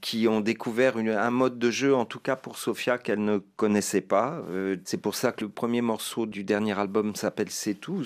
qui 0.01 0.27
ont 0.27 0.41
découvert 0.41 0.97
un 0.97 1.31
mode 1.31 1.59
de 1.59 1.71
jeu, 1.71 1.95
en 1.95 2.05
tout 2.05 2.19
cas 2.19 2.35
pour 2.35 2.57
Sofia, 2.57 2.97
qu'elle 2.97 3.23
ne 3.23 3.39
connaissait 3.57 4.01
pas. 4.01 4.41
Euh, 4.49 4.77
c'est 4.85 5.01
pour 5.01 5.15
ça 5.15 5.31
que 5.31 5.43
le 5.43 5.49
premier 5.49 5.81
morceau 5.81 6.25
du 6.25 6.43
dernier 6.43 6.77
album 6.77 7.15
s'appelle 7.15 7.49
C'est 7.49 7.73
tout. 7.73 8.03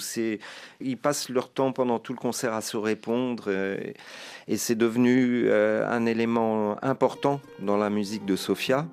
Ils 0.81 0.97
passent 0.97 1.29
leur 1.29 1.51
temps 1.51 1.71
pendant 1.71 1.99
tout 1.99 2.13
le 2.13 2.19
concert 2.19 2.53
à 2.53 2.61
se 2.61 2.77
répondre 2.77 3.45
euh, 3.47 3.77
et 4.47 4.57
c'est 4.57 4.75
devenu 4.75 5.43
euh, 5.45 5.87
un 5.87 6.05
élément 6.05 6.83
important 6.83 7.41
dans 7.59 7.77
la 7.77 7.89
musique 7.89 8.25
de 8.25 8.35
Sofia. 8.35 8.87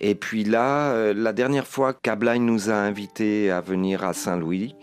Et 0.00 0.16
puis 0.16 0.42
là, 0.42 1.12
la 1.12 1.32
dernière 1.32 1.66
fois 1.66 1.92
qu'Ablaï 1.92 2.40
nous 2.40 2.70
a 2.70 2.74
invités 2.74 3.52
à 3.52 3.60
venir 3.60 4.02
à 4.02 4.12
Saint-Louis, 4.12 4.74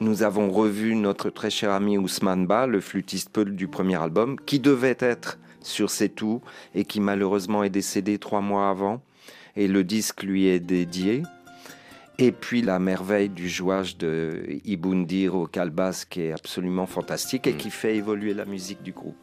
nous 0.00 0.22
avons 0.22 0.50
revu 0.50 0.94
notre 0.94 1.30
très 1.30 1.50
cher 1.50 1.72
ami 1.72 1.98
Ousmane 1.98 2.46
Ba, 2.46 2.66
le 2.66 2.80
flûtiste 2.80 3.30
Peul 3.30 3.56
du 3.56 3.66
premier 3.66 4.00
album, 4.00 4.38
qui 4.46 4.60
devait 4.60 4.96
être 5.00 5.38
sur 5.60 5.90
C'est 5.90 6.08
tout 6.08 6.40
et 6.74 6.84
qui 6.84 7.00
malheureusement 7.00 7.64
est 7.64 7.70
décédé 7.70 8.18
trois 8.18 8.40
mois 8.40 8.70
avant. 8.70 9.02
Et 9.56 9.66
le 9.66 9.82
disque 9.82 10.22
lui 10.22 10.46
est 10.46 10.60
dédié. 10.60 11.22
Et 12.18 12.32
puis 12.32 12.62
la 12.62 12.78
merveille 12.78 13.28
du 13.28 13.48
jouage 13.48 13.96
de 13.96 14.44
Ibundir 14.64 15.34
au 15.34 15.46
Kalbas 15.46 16.04
qui 16.08 16.22
est 16.22 16.32
absolument 16.32 16.86
fantastique 16.86 17.46
et 17.46 17.54
qui 17.54 17.70
fait 17.70 17.96
évoluer 17.96 18.34
la 18.34 18.44
musique 18.44 18.82
du 18.82 18.92
groupe. 18.92 19.16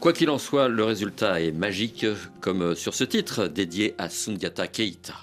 Quoi 0.00 0.12
qu'il 0.12 0.30
en 0.30 0.38
soit, 0.38 0.68
le 0.68 0.84
résultat 0.84 1.40
est 1.40 1.52
magique, 1.52 2.06
comme 2.40 2.74
sur 2.74 2.94
ce 2.94 3.04
titre 3.04 3.46
dédié 3.46 3.94
à 3.98 4.08
Sundiata 4.08 4.66
Keita. 4.66 5.14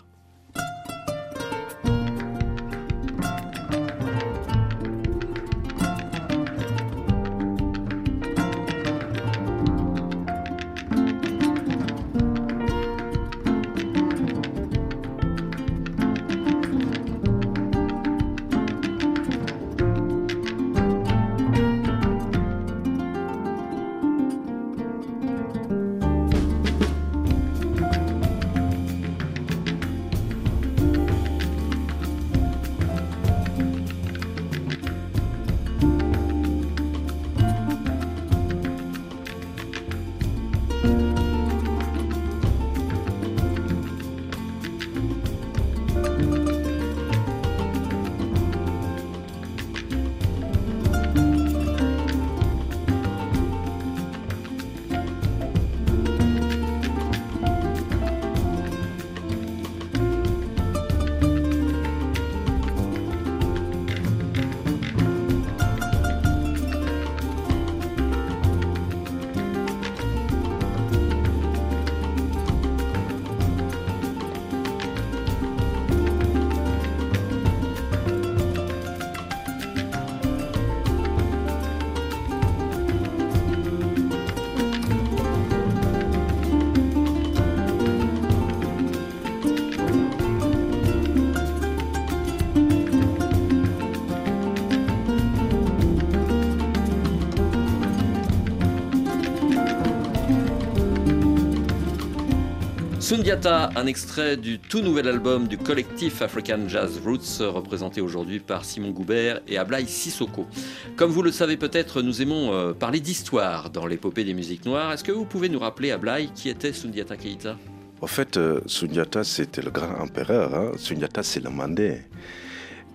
Sundiata, 103.12 103.72
un 103.76 103.88
extrait 103.88 104.38
du 104.38 104.58
tout 104.58 104.80
nouvel 104.80 105.06
album 105.10 105.50
du 105.50 105.58
collectif 105.58 106.22
African 106.22 106.70
Jazz 106.70 107.02
Roots, 107.04 107.42
représenté 107.42 108.00
aujourd'hui 108.00 108.40
par 108.40 108.64
Simon 108.64 108.92
Goubert 108.92 109.42
et 109.50 109.58
Ablaï 109.58 109.86
Sissoko. 109.86 110.48
Comme 110.96 111.12
vous 111.12 111.22
le 111.22 111.34
savez 111.34 111.58
peut-être, 111.58 112.02
nous 112.02 112.22
aimons 112.22 112.54
euh, 112.54 112.72
parler 112.72 113.02
d'histoire 113.02 113.70
dans 113.70 113.86
l'épopée 113.86 114.24
des 114.24 114.34
musiques 114.34 114.66
noires. 114.66 114.94
Est-ce 114.94 115.04
que 115.04 115.12
vous 115.12 115.26
pouvez 115.26 115.50
nous 115.50 115.60
rappeler, 115.60 115.92
Ablaï, 115.92 116.30
qui 116.34 116.48
était 116.48 116.72
Sundiata 116.72 117.18
Keita 117.18 117.58
En 118.00 118.08
fait, 118.08 118.38
euh, 118.38 118.62
Sundiata, 118.66 119.26
c'était 119.26 119.62
le 119.62 119.72
grand 119.72 120.00
empereur. 120.00 120.56
Hein. 120.56 120.72
Sundiata, 120.78 121.22
c'est 121.22 121.44
le 121.44 121.50
Mandé. 121.50 122.04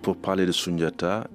Pour 0.01 0.17
parler 0.17 0.47
de 0.47 0.51
Sundiata, 0.51 1.27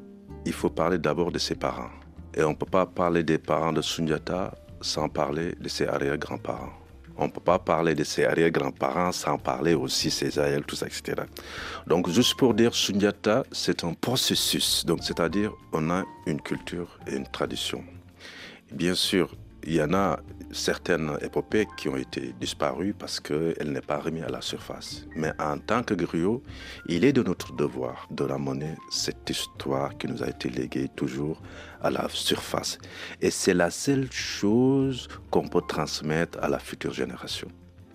il 0.44 0.52
faut 0.52 0.70
parler 0.70 0.98
d'abord 0.98 1.30
de 1.30 1.38
ses 1.38 1.54
parents. 1.54 1.92
Et 2.34 2.42
on 2.42 2.50
ne 2.50 2.56
peut 2.56 2.66
pas 2.66 2.86
parler 2.86 3.22
des 3.22 3.38
parents 3.38 3.72
de 3.72 3.80
Sundiata 3.80 4.52
sans 4.80 5.08
parler 5.08 5.54
de 5.60 5.68
ses 5.68 5.86
arrière-grands-parents. 5.86 6.81
On 7.22 7.26
ne 7.26 7.30
peut 7.30 7.40
pas 7.40 7.60
parler 7.60 7.94
de 7.94 8.02
ses 8.02 8.24
arrière-grands-parents 8.24 9.12
sans 9.12 9.38
parler 9.38 9.74
aussi 9.74 10.08
de 10.08 10.12
ses 10.12 10.38
aïeux, 10.40 10.62
tout 10.66 10.74
ça, 10.74 10.86
etc. 10.86 11.22
Donc, 11.86 12.10
juste 12.10 12.34
pour 12.34 12.52
dire, 12.52 12.74
Sundiata, 12.74 13.44
c'est 13.52 13.84
un 13.84 13.94
processus. 13.94 14.84
Donc, 14.84 15.04
c'est-à-dire, 15.04 15.52
on 15.72 15.88
a 15.90 16.02
une 16.26 16.40
culture 16.40 16.98
et 17.06 17.14
une 17.14 17.26
tradition. 17.26 17.84
Bien 18.72 18.96
sûr, 18.96 19.36
il 19.64 19.74
y 19.74 19.82
en 19.82 19.94
a 19.94 20.18
certaines 20.52 21.16
épopées 21.22 21.66
qui 21.76 21.88
ont 21.88 21.96
été 21.96 22.34
disparues 22.40 22.94
parce 22.94 23.20
qu'elles 23.20 23.72
n'est 23.72 23.80
pas 23.80 23.98
remise 23.98 24.24
à 24.24 24.28
la 24.28 24.40
surface. 24.40 25.06
Mais 25.16 25.32
en 25.38 25.58
tant 25.58 25.82
que 25.82 25.94
griot, 25.94 26.42
il 26.86 27.04
est 27.04 27.12
de 27.12 27.22
notre 27.22 27.52
devoir 27.54 28.06
de 28.10 28.24
ramener 28.24 28.74
cette 28.90 29.28
histoire 29.30 29.96
qui 29.96 30.08
nous 30.08 30.22
a 30.22 30.28
été 30.28 30.50
léguée 30.50 30.88
toujours 30.94 31.40
à 31.80 31.90
la 31.90 32.08
surface. 32.08 32.78
Et 33.20 33.30
c'est 33.30 33.54
la 33.54 33.70
seule 33.70 34.10
chose 34.12 35.08
qu'on 35.30 35.48
peut 35.48 35.62
transmettre 35.66 36.38
à 36.42 36.48
la 36.48 36.58
future 36.58 36.92
génération. 36.92 37.48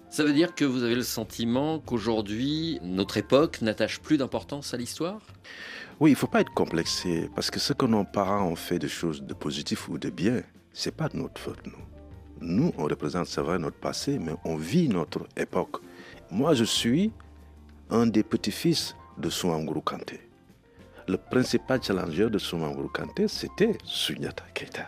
Ça 0.10 0.24
veut 0.24 0.34
dire 0.34 0.56
que 0.56 0.66
vous 0.66 0.84
avez 0.84 0.96
le 0.96 1.04
sentiment 1.04 1.80
qu'aujourd'hui, 1.80 2.80
notre 2.82 3.18
époque 3.18 3.62
n'attache 3.62 4.00
plus 4.00 4.18
d'importance 4.18 4.74
à 4.74 4.78
l'histoire? 4.78 5.22
Oui, 6.00 6.12
il 6.12 6.14
ne 6.14 6.18
faut 6.18 6.28
pas 6.28 6.42
être 6.42 6.54
complexé, 6.54 7.30
parce 7.36 7.52
que 7.52 7.60
ce 7.60 7.74
que 7.74 7.86
nos 7.86 8.06
parents 8.06 8.48
ont 8.48 8.56
fait 8.56 8.80
de 8.80 8.88
choses 8.88 9.22
de 9.22 9.34
positif 9.34 9.90
ou 9.90 9.98
de 9.98 10.10
bien, 10.10 10.42
c'est 10.78 10.96
pas 10.96 11.10
de 11.10 11.18
notre 11.18 11.42
faute, 11.42 11.66
nous. 11.66 11.84
Nous, 12.40 12.72
on 12.78 12.84
représente, 12.84 13.26
c'est 13.26 13.42
vrai, 13.42 13.58
notre 13.58 13.78
passé, 13.78 14.20
mais 14.20 14.34
on 14.46 14.58
vit 14.58 14.88
notre 14.88 15.28
époque. 15.36 15.78
Moi, 16.30 16.54
je 16.54 16.66
suis 16.66 17.12
un 17.90 18.06
des 18.06 18.22
petits-fils 18.22 18.96
de 19.18 19.28
Souanguru 19.28 19.82
Kanté. 19.82 20.20
Le 21.08 21.18
principal 21.18 21.82
challenger 21.82 22.30
de 22.30 22.38
Souanguru 22.38 22.90
Kanté, 22.90 23.28
c'était 23.28 23.76
Sunyata 23.84 24.44
Keita. 24.54 24.86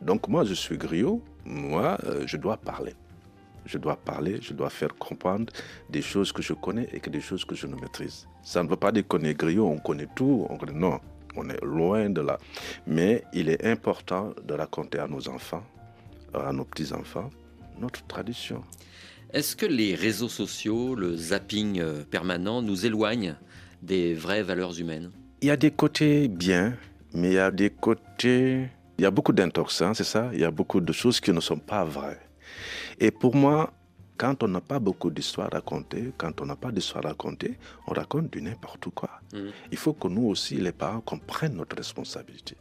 Donc 0.00 0.26
moi, 0.26 0.42
je 0.42 0.54
suis 0.54 0.76
griot, 0.76 1.22
moi, 1.44 1.98
euh, 2.02 2.24
je 2.26 2.36
dois 2.36 2.56
parler. 2.56 2.94
je 3.64 3.78
dois 3.78 3.96
parler, 3.96 4.40
je 4.42 4.54
dois 4.54 4.70
faire 4.70 4.94
comprendre 4.96 5.52
des 5.88 6.02
choses 6.02 6.32
que 6.32 6.42
je 6.42 6.52
connais 6.52 6.88
et 6.92 6.98
que 6.98 7.10
des 7.10 7.20
choses 7.20 7.44
que 7.44 7.54
je 7.54 7.68
ne 7.68 7.76
maîtrise. 7.76 8.26
Ça 8.42 8.60
ne 8.60 8.68
veut 8.68 8.76
pas 8.76 8.90
dire 8.90 9.06
qu'on 9.06 9.20
est 9.20 9.34
griot, 9.34 9.68
on 9.68 9.78
connaît 9.78 10.08
tout, 10.16 10.48
on 10.50 10.58
non, 10.72 10.98
on 11.36 11.48
est 11.50 11.62
loin 11.64 12.10
de 12.10 12.20
là. 12.20 12.38
Mais 12.86 13.24
il 13.32 13.48
est 13.48 13.64
important 13.64 14.32
de 14.46 14.54
raconter 14.54 14.98
à 14.98 15.06
nos 15.06 15.28
enfants, 15.28 15.62
à 16.34 16.52
nos 16.52 16.64
petits-enfants, 16.64 17.30
notre 17.78 18.06
tradition. 18.06 18.62
Est-ce 19.32 19.56
que 19.56 19.66
les 19.66 19.94
réseaux 19.94 20.28
sociaux, 20.28 20.94
le 20.94 21.16
zapping 21.16 21.80
euh, 21.80 22.04
permanent 22.04 22.62
nous 22.62 22.86
éloignent 22.86 23.34
des 23.82 24.14
vraies 24.14 24.42
valeurs 24.42 24.78
humaines? 24.78 25.10
Il 25.42 25.48
y 25.48 25.50
a 25.50 25.56
des 25.56 25.70
côtés 25.70 26.28
bien, 26.28 26.76
mais 27.12 27.30
il 27.30 27.34
y 27.34 27.38
a 27.38 27.50
des 27.50 27.70
côtés... 27.70 28.68
Il 28.98 29.02
y 29.02 29.04
a 29.04 29.10
beaucoup 29.10 29.32
d'intoxins, 29.32 29.92
c'est 29.92 30.04
ça? 30.04 30.30
Il 30.32 30.40
y 30.40 30.44
a 30.44 30.50
beaucoup 30.50 30.80
de 30.80 30.92
choses 30.92 31.20
qui 31.20 31.32
ne 31.32 31.40
sont 31.40 31.58
pas 31.58 31.84
vraies. 31.84 32.20
Et 32.98 33.10
pour 33.10 33.34
moi, 33.34 33.72
quand 34.16 34.42
on 34.42 34.48
n'a 34.48 34.60
pas 34.60 34.78
beaucoup 34.78 35.10
d'histoires 35.10 35.48
à 35.52 35.56
raconter, 35.56 36.12
quand 36.16 36.40
on 36.40 36.46
n'a 36.46 36.56
pas 36.56 36.70
d'histoire 36.72 37.04
à 37.04 37.08
raconter, 37.10 37.58
on 37.86 37.92
raconte 37.92 38.30
du 38.32 38.42
n'importe 38.42 38.88
quoi. 38.94 39.10
Mhm. 39.32 39.50
Il 39.70 39.78
faut 39.78 39.92
que 39.92 40.08
nous 40.08 40.26
aussi, 40.26 40.56
les 40.56 40.72
parents, 40.72 41.00
comprennent 41.00 41.56
notre 41.56 41.76
responsabilité 41.76 42.56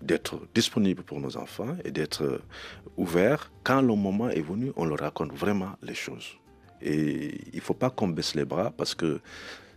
d'être 0.00 0.40
disponibles 0.54 1.02
pour 1.02 1.20
nos 1.20 1.36
enfants 1.36 1.76
et 1.84 1.90
d'être 1.90 2.40
ouverts. 2.96 3.50
Quand 3.62 3.82
le 3.82 3.94
moment 3.94 4.28
est 4.28 4.42
venu, 4.42 4.72
on 4.76 4.84
leur 4.84 4.98
raconte 4.98 5.32
vraiment 5.32 5.76
les 5.82 5.94
choses. 5.94 6.36
Et 6.80 7.40
il 7.52 7.56
ne 7.56 7.60
faut 7.60 7.74
pas 7.74 7.90
qu'on 7.90 8.08
baisse 8.08 8.34
les 8.34 8.44
bras 8.44 8.70
parce 8.70 8.94
que 8.94 9.20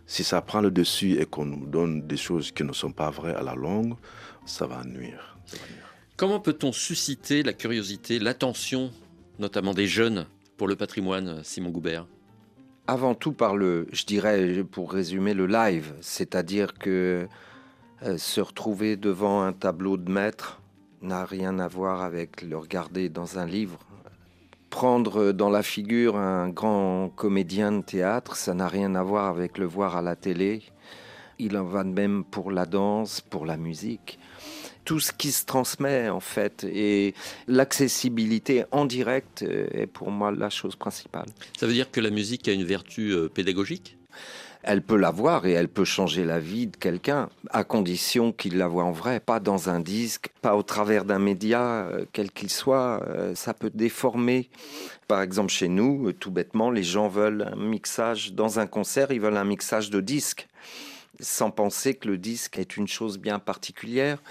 si 0.06 0.24
ça 0.24 0.40
prend 0.40 0.60
le 0.60 0.70
dessus 0.70 1.20
et 1.20 1.26
qu'on 1.26 1.44
nous 1.44 1.66
donne 1.66 2.06
des 2.06 2.16
choses 2.16 2.50
qui 2.52 2.64
ne 2.64 2.72
sont 2.72 2.92
pas 2.92 3.10
vraies 3.10 3.34
à 3.34 3.42
la 3.42 3.54
longue, 3.54 3.94
ça 4.46 4.66
va 4.66 4.82
nuire. 4.84 5.36
Ça 5.46 5.56
va 5.56 5.66
nuire. 5.66 5.88
Comment 6.18 6.40
peut-on 6.40 6.72
susciter 6.72 7.44
la 7.44 7.52
curiosité, 7.52 8.18
l'attention, 8.18 8.90
notamment 9.38 9.72
des 9.72 9.86
jeunes, 9.86 10.26
pour 10.58 10.68
le 10.68 10.76
patrimoine, 10.76 11.40
Simon 11.44 11.70
Goubert 11.70 12.06
Avant 12.88 13.14
tout 13.14 13.32
par 13.32 13.56
le, 13.56 13.86
je 13.92 14.04
dirais, 14.04 14.64
pour 14.64 14.92
résumer, 14.92 15.32
le 15.32 15.46
live, 15.46 15.94
c'est-à-dire 16.00 16.74
que 16.74 17.28
euh, 18.02 18.18
se 18.18 18.40
retrouver 18.40 18.96
devant 18.96 19.42
un 19.42 19.52
tableau 19.52 19.96
de 19.96 20.10
maître 20.10 20.60
n'a 21.00 21.24
rien 21.24 21.60
à 21.60 21.68
voir 21.68 22.02
avec 22.02 22.42
le 22.42 22.58
regarder 22.58 23.08
dans 23.08 23.38
un 23.38 23.46
livre. 23.46 23.78
Prendre 24.68 25.30
dans 25.30 25.48
la 25.48 25.62
figure 25.62 26.16
un 26.16 26.48
grand 26.48 27.08
comédien 27.14 27.70
de 27.70 27.82
théâtre, 27.82 28.34
ça 28.36 28.52
n'a 28.52 28.66
rien 28.66 28.96
à 28.96 29.02
voir 29.04 29.26
avec 29.26 29.58
le 29.58 29.64
voir 29.64 29.96
à 29.96 30.02
la 30.02 30.16
télé. 30.16 30.62
Il 31.38 31.56
en 31.56 31.64
va 31.64 31.84
de 31.84 31.90
même 31.90 32.24
pour 32.24 32.50
la 32.50 32.66
danse, 32.66 33.20
pour 33.20 33.46
la 33.46 33.56
musique 33.56 34.18
tout 34.84 35.00
ce 35.00 35.12
qui 35.12 35.32
se 35.32 35.44
transmet 35.44 36.08
en 36.08 36.20
fait. 36.20 36.64
Et 36.64 37.14
l'accessibilité 37.46 38.64
en 38.70 38.84
direct 38.84 39.42
est 39.42 39.86
pour 39.86 40.10
moi 40.10 40.32
la 40.32 40.50
chose 40.50 40.76
principale. 40.76 41.26
Ça 41.58 41.66
veut 41.66 41.72
dire 41.72 41.90
que 41.90 42.00
la 42.00 42.10
musique 42.10 42.48
a 42.48 42.52
une 42.52 42.64
vertu 42.64 43.12
euh, 43.12 43.28
pédagogique? 43.28 43.96
Elle 44.62 44.82
peut 44.82 44.96
l'avoir 44.96 45.46
et 45.46 45.52
elle 45.52 45.68
peut 45.68 45.84
changer 45.84 46.24
la 46.24 46.40
vie 46.40 46.66
de 46.66 46.76
quelqu'un, 46.76 47.28
à 47.50 47.62
condition 47.62 48.32
qu'il 48.32 48.58
la 48.58 48.66
voit 48.66 48.84
en 48.84 48.90
vrai, 48.90 49.20
pas 49.20 49.38
dans 49.38 49.70
un 49.70 49.78
disque, 49.78 50.30
pas 50.42 50.56
au 50.56 50.62
travers 50.62 51.04
d'un 51.04 51.20
média, 51.20 51.86
euh, 51.86 52.04
quel 52.12 52.30
qu'il 52.30 52.50
soit. 52.50 53.02
Euh, 53.08 53.34
ça 53.34 53.54
peut 53.54 53.70
déformer. 53.72 54.50
Par 55.06 55.22
exemple, 55.22 55.52
chez 55.52 55.68
nous, 55.68 56.12
tout 56.12 56.32
bêtement, 56.32 56.70
les 56.70 56.82
gens 56.82 57.08
veulent 57.08 57.48
un 57.52 57.56
mixage 57.56 58.32
dans 58.32 58.58
un 58.58 58.66
concert, 58.66 59.12
ils 59.12 59.20
veulent 59.20 59.36
un 59.36 59.44
mixage 59.44 59.90
de 59.90 60.00
disque 60.00 60.48
sans 61.20 61.50
penser 61.50 61.94
que 61.94 62.08
le 62.08 62.18
disque 62.18 62.58
est 62.58 62.76
une 62.76 62.86
chose 62.86 63.18
bien 63.18 63.38
particulière. 63.38 64.22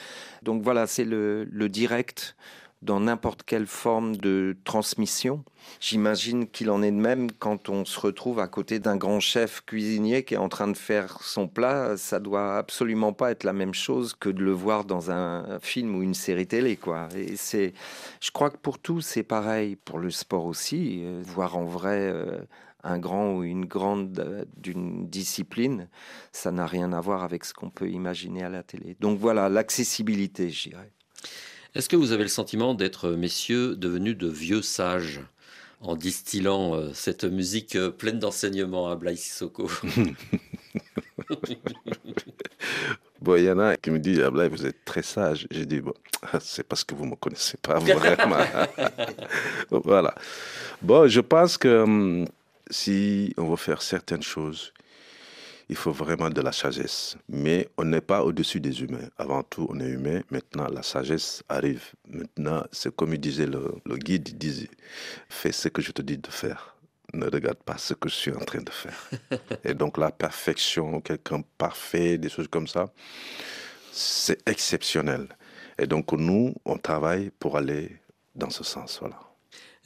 Donc 0.47 0.61
voilà, 0.61 0.87
c'est 0.87 1.03
le, 1.03 1.67
direct 1.67 2.37
dans 2.81 3.01
n'importe 3.01 3.43
quelle 3.43 3.67
forme 3.67 4.15
de 4.15 4.55
transmission. 4.63 5.43
J'imagine 5.81 6.47
qu'il 6.47 6.69
en 6.71 6.81
est 6.81 6.91
de 6.91 6.95
même 6.95 7.33
quand 7.33 7.67
on 7.67 7.83
se 7.83 7.99
retrouve 7.99 8.39
à 8.39 8.47
côté 8.47 8.79
d'un 8.79 8.95
grand 8.95 9.19
chef 9.19 9.59
cuisinier 9.65 10.23
qui 10.23 10.35
est 10.35 10.37
en 10.37 10.47
train 10.47 10.69
de 10.69 10.77
faire 10.77 11.21
son 11.21 11.49
plat. 11.49 11.97
Ça 11.97 12.21
doit 12.21 12.55
absolument 12.55 13.11
pas 13.11 13.31
être 13.31 13.43
la 13.43 13.51
même 13.51 13.73
chose 13.73 14.15
que 14.17 14.29
de 14.29 14.41
le 14.41 14.53
voir 14.53 14.85
dans 14.85 15.11
un 15.11 15.59
film 15.59 15.93
ou 15.97 16.01
une 16.01 16.13
série 16.13 16.47
télé, 16.47 16.77
quoi. 16.77 17.09
Et 17.13 17.35
c'est, 17.35 17.73
je 18.21 18.31
crois 18.31 18.49
que 18.49 18.57
pour 18.57 18.79
tout, 18.79 19.01
c'est 19.01 19.23
pareil. 19.23 19.75
Pour 19.75 19.99
le 19.99 20.11
sport 20.11 20.45
aussi, 20.45 21.01
euh, 21.03 21.21
voir 21.25 21.57
en 21.57 21.65
vrai. 21.65 22.09
Euh, 22.09 22.39
un 22.83 22.99
grand 22.99 23.33
ou 23.33 23.43
une 23.43 23.65
grande 23.65 24.19
euh, 24.19 24.45
d'une 24.57 25.07
discipline, 25.09 25.89
ça 26.31 26.51
n'a 26.51 26.65
rien 26.65 26.93
à 26.93 27.01
voir 27.01 27.23
avec 27.23 27.45
ce 27.45 27.53
qu'on 27.53 27.69
peut 27.69 27.89
imaginer 27.89 28.43
à 28.43 28.49
la 28.49 28.63
télé. 28.63 28.95
Donc 28.99 29.19
voilà, 29.19 29.49
l'accessibilité, 29.49 30.49
je 30.49 30.69
dirais. 30.69 30.91
Est-ce 31.75 31.89
que 31.89 31.95
vous 31.95 32.11
avez 32.11 32.23
le 32.23 32.29
sentiment 32.29 32.73
d'être, 32.73 33.09
messieurs, 33.11 33.75
devenus 33.75 34.17
de 34.17 34.27
vieux 34.27 34.61
sages 34.61 35.21
en 35.81 35.95
distillant 35.95 36.75
euh, 36.75 36.91
cette 36.93 37.23
musique 37.23 37.75
euh, 37.75 37.91
pleine 37.91 38.19
d'enseignements 38.19 38.89
à 38.89 38.95
Blaise 38.95 39.19
Sissoko? 39.19 39.69
Bon, 43.19 43.35
il 43.35 43.45
y 43.45 43.51
en 43.51 43.59
a 43.59 43.75
qui 43.77 43.89
me 43.89 43.99
disent, 43.99 44.21
ah, 44.21 44.29
vous 44.29 44.65
êtes 44.65 44.85
très 44.85 45.01
sage. 45.01 45.47
J'ai 45.49 45.65
dit, 45.65 45.81
bon, 45.81 45.93
c'est 46.39 46.63
parce 46.63 46.83
que 46.83 46.93
vous 46.93 47.05
ne 47.05 47.11
me 47.11 47.15
connaissez 47.15 47.57
pas 47.57 47.79
vraiment. 47.79 48.37
voilà. 49.71 50.13
Bon, 50.81 51.07
je 51.07 51.21
pense 51.21 51.57
que 51.57 51.83
hum, 51.83 52.25
si 52.69 53.33
on 53.37 53.49
veut 53.49 53.55
faire 53.55 53.81
certaines 53.81 54.23
choses, 54.23 54.73
il 55.69 55.75
faut 55.75 55.91
vraiment 55.91 56.29
de 56.29 56.41
la 56.41 56.51
sagesse. 56.51 57.17
Mais 57.27 57.67
on 57.77 57.85
n'est 57.85 58.01
pas 58.01 58.23
au-dessus 58.23 58.59
des 58.59 58.81
humains. 58.81 59.09
Avant 59.17 59.43
tout, 59.43 59.67
on 59.69 59.79
est 59.79 59.89
humain. 59.89 60.21
Maintenant, 60.31 60.67
la 60.67 60.81
sagesse 60.81 61.43
arrive. 61.49 61.91
Maintenant, 62.07 62.63
c'est 62.71 62.95
comme 62.95 63.13
il 63.13 63.19
disait 63.19 63.47
le, 63.47 63.97
guide, 63.97 64.29
il 64.29 64.37
disait, 64.37 64.69
fais 65.29 65.51
ce 65.51 65.67
que 65.67 65.81
je 65.81 65.91
te 65.91 66.01
dis 66.01 66.17
de 66.17 66.29
faire. 66.29 66.75
Ne 67.13 67.25
regarde 67.25 67.57
pas 67.57 67.77
ce 67.77 67.93
que 67.93 68.09
je 68.09 68.15
suis 68.15 68.31
en 68.31 68.39
train 68.39 68.61
de 68.61 68.69
faire. 68.69 69.09
Et 69.63 69.73
donc 69.73 69.97
la 69.97 70.11
perfection, 70.11 71.01
quelqu'un 71.01 71.41
parfait, 71.57 72.17
des 72.17 72.29
choses 72.29 72.47
comme 72.47 72.67
ça, 72.67 72.91
c'est 73.91 74.47
exceptionnel. 74.47 75.27
Et 75.77 75.87
donc 75.87 76.11
nous, 76.13 76.53
on 76.65 76.77
travaille 76.77 77.29
pour 77.39 77.57
aller 77.57 77.97
dans 78.35 78.49
ce 78.49 78.63
sens. 78.63 78.99
Voilà. 78.99 79.26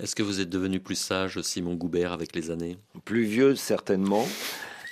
Est-ce 0.02 0.16
que 0.16 0.24
vous 0.24 0.42
êtes 0.42 0.50
devenu 0.50 0.80
plus 0.80 0.96
sage, 0.96 1.40
Simon 1.42 1.76
Goubert, 1.76 2.12
avec 2.12 2.36
les 2.36 2.50
années? 2.50 2.80
Plus 3.06 3.24
vieux, 3.24 3.56
certainement. 3.56 4.28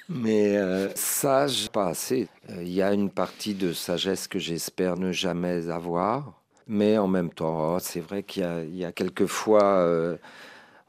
Mais 0.07 0.55
euh, 0.55 0.87
sage, 0.93 1.69
pas 1.71 1.87
assez. 1.87 2.27
Euh, 2.51 2.61
il 2.61 2.71
y 2.71 2.83
a 2.83 2.93
une 2.93 3.09
partie 3.09 3.55
de 3.55 3.73
sagesse 3.73 4.27
que 4.27 4.37
j'espère 4.37 4.97
ne 4.97 5.11
jamais 5.11 5.67
avoir. 5.69 6.39
Mais 6.67 6.99
en 6.99 7.07
même 7.07 7.31
temps, 7.31 7.73
oh, 7.75 7.79
c'est 7.79 8.01
vrai 8.01 8.21
qu'il 8.21 8.43
y, 8.71 8.85
a 8.85 8.91
quelques 8.91 9.25
fois, 9.25 9.79
euh, 9.79 10.15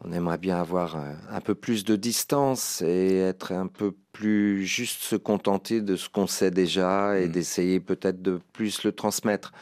on 0.04 0.12
aimerait 0.12 0.37
bien 0.37 0.61
avoir 0.61 0.96
un, 1.30 1.40
peu 1.40 1.54
plus 1.54 1.87
de 1.87 1.96
distance 1.96 2.83
et 2.83 3.20
être 3.20 3.52
un 3.52 3.68
peu 3.68 3.94
plus 4.12 4.66
juste 4.66 5.00
se 5.02 5.16
contenter 5.16 5.80
de 5.80 5.96
ce 5.96 6.11
qu'on 6.11 6.26
sait 6.26 6.50
déjà 6.50 7.18
et 7.18 7.26
mmh. 7.26 7.33
d'essayer 7.33 7.80
peut-être 7.80 8.20
de 8.20 8.38
plus 8.52 8.85
le 8.85 8.92
transmettre. 8.92 9.52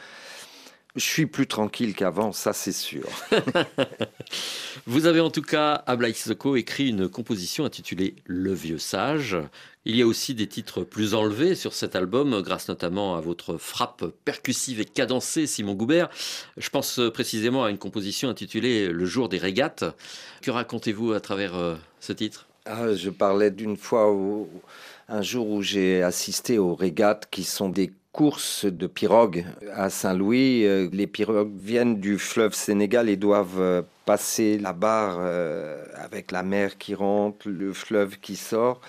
Je 0.99 1.05
suis 1.05 1.27
plus 1.27 1.47
tranquille 1.47 1.95
qu'avant, 1.95 2.33
ça 2.33 2.51
c'est 2.51 2.73
sûr. 2.73 3.07
Vous 4.85 5.05
avez 5.05 5.21
en 5.21 5.29
tout 5.29 5.41
cas, 5.41 5.81
à 5.87 5.97
Soko, 6.13 6.57
écrit 6.57 6.89
une 6.89 7.07
composition 7.07 7.63
intitulée 7.63 8.15
Le 8.25 8.53
Vieux 8.53 8.79
Sage. 8.79 9.37
Il 9.85 9.95
y 9.95 10.01
a 10.01 10.05
aussi 10.05 10.33
des 10.35 10.47
titres 10.47 10.83
plus 10.83 11.13
enlevés 11.13 11.55
sur 11.55 11.73
cet 11.73 11.95
album, 11.95 12.41
grâce 12.41 12.67
notamment 12.67 13.15
à 13.15 13.21
votre 13.21 13.55
frappe 13.55 14.07
percussive 14.25 14.81
et 14.81 14.85
cadencée, 14.85 15.47
Simon 15.47 15.73
Goubert. 15.73 16.09
Je 16.57 16.69
pense 16.69 16.99
précisément 17.13 17.63
à 17.63 17.69
une 17.69 17.77
composition 17.77 18.27
intitulée 18.27 18.89
Le 18.89 19.05
jour 19.05 19.29
des 19.29 19.37
régates. 19.37 19.85
Que 20.41 20.51
racontez-vous 20.51 21.13
à 21.13 21.21
travers 21.21 21.55
euh, 21.55 21.75
ce 22.01 22.11
titre? 22.11 22.47
Ah, 22.65 22.93
Je 22.93 23.09
parlais 23.09 23.51
d'une 23.51 23.77
fois, 23.77 24.13
un 25.07 25.21
jour 25.21 25.47
où 25.47 25.61
j'ai 25.61 26.03
assisté 26.03 26.57
aux 26.57 26.75
régates 26.75 27.29
qui 27.31 27.45
sont 27.45 27.69
des 27.69 27.89
course 28.19 28.65
de 28.65 28.85
pirogues 28.85 29.45
à 29.73 29.89
Saint-Louis. 29.89 30.65
Euh, 30.65 30.89
les 30.91 31.07
pirogues 31.07 31.55
viennent 31.57 32.01
du 32.01 32.19
fleuve 32.19 32.53
Sénégal 32.53 33.07
et 33.07 33.15
doivent 33.15 33.61
euh, 33.61 33.81
passer 34.05 34.57
la 34.57 34.73
barre 34.73 35.19
euh, 35.21 35.85
avec 35.95 36.33
la 36.33 36.43
mer 36.43 36.77
qui 36.77 36.95
rentre, 36.95 37.47
le 37.47 37.71
fleuve 37.71 38.19
qui 38.19 38.35
sort 38.35 38.81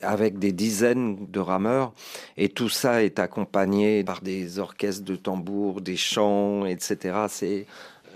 avec 0.00 0.38
des 0.38 0.52
dizaines 0.52 1.26
de 1.28 1.40
rameurs. 1.40 1.94
Et 2.36 2.48
tout 2.48 2.68
ça 2.68 3.02
est 3.02 3.18
accompagné 3.18 4.04
par 4.04 4.20
des 4.20 4.60
orchestres 4.60 5.04
de 5.04 5.16
tambours, 5.16 5.80
des 5.80 5.96
chants, 5.96 6.64
etc. 6.64 7.26
C'est 7.28 7.66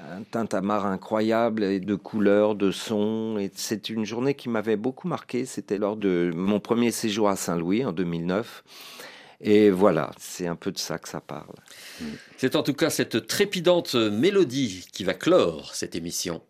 un 0.08 0.22
tintamarre 0.22 0.86
incroyable 0.86 1.80
de 1.80 1.94
couleurs, 1.96 2.54
de 2.54 2.70
sons. 2.70 3.38
Et 3.40 3.50
c'est 3.56 3.88
une 3.88 4.04
journée 4.04 4.34
qui 4.34 4.48
m'avait 4.48 4.76
beaucoup 4.76 5.08
marqué. 5.08 5.46
C'était 5.46 5.78
lors 5.78 5.96
de 5.96 6.30
mon 6.32 6.60
premier 6.60 6.92
séjour 6.92 7.28
à 7.28 7.34
Saint-Louis 7.34 7.84
en 7.84 7.90
2009. 7.90 8.62
Et 9.40 9.70
voilà, 9.70 10.10
c'est 10.18 10.46
un 10.46 10.56
peu 10.56 10.70
de 10.70 10.78
ça 10.78 10.98
que 10.98 11.08
ça 11.08 11.20
parle. 11.20 11.54
C'est 12.36 12.56
en 12.56 12.62
tout 12.62 12.74
cas 12.74 12.90
cette 12.90 13.26
trépidante 13.26 13.94
mélodie 13.94 14.86
qui 14.92 15.04
va 15.04 15.14
clore 15.14 15.74
cette 15.74 15.94
émission. 15.94 16.42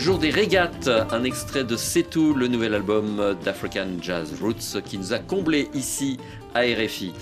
Jour 0.00 0.18
des 0.18 0.30
régates, 0.30 0.88
un 1.10 1.24
extrait 1.24 1.64
de 1.64 1.76
C'est 1.76 2.02
tout, 2.04 2.32
le 2.34 2.48
nouvel 2.48 2.74
album 2.74 3.36
d'African 3.44 3.86
Jazz 4.00 4.32
Roots 4.40 4.80
qui 4.84 4.98
nous 4.98 5.12
a 5.12 5.18
comblé 5.18 5.68
ici 5.74 6.16
à 6.54 6.60
RFI. 6.60 7.12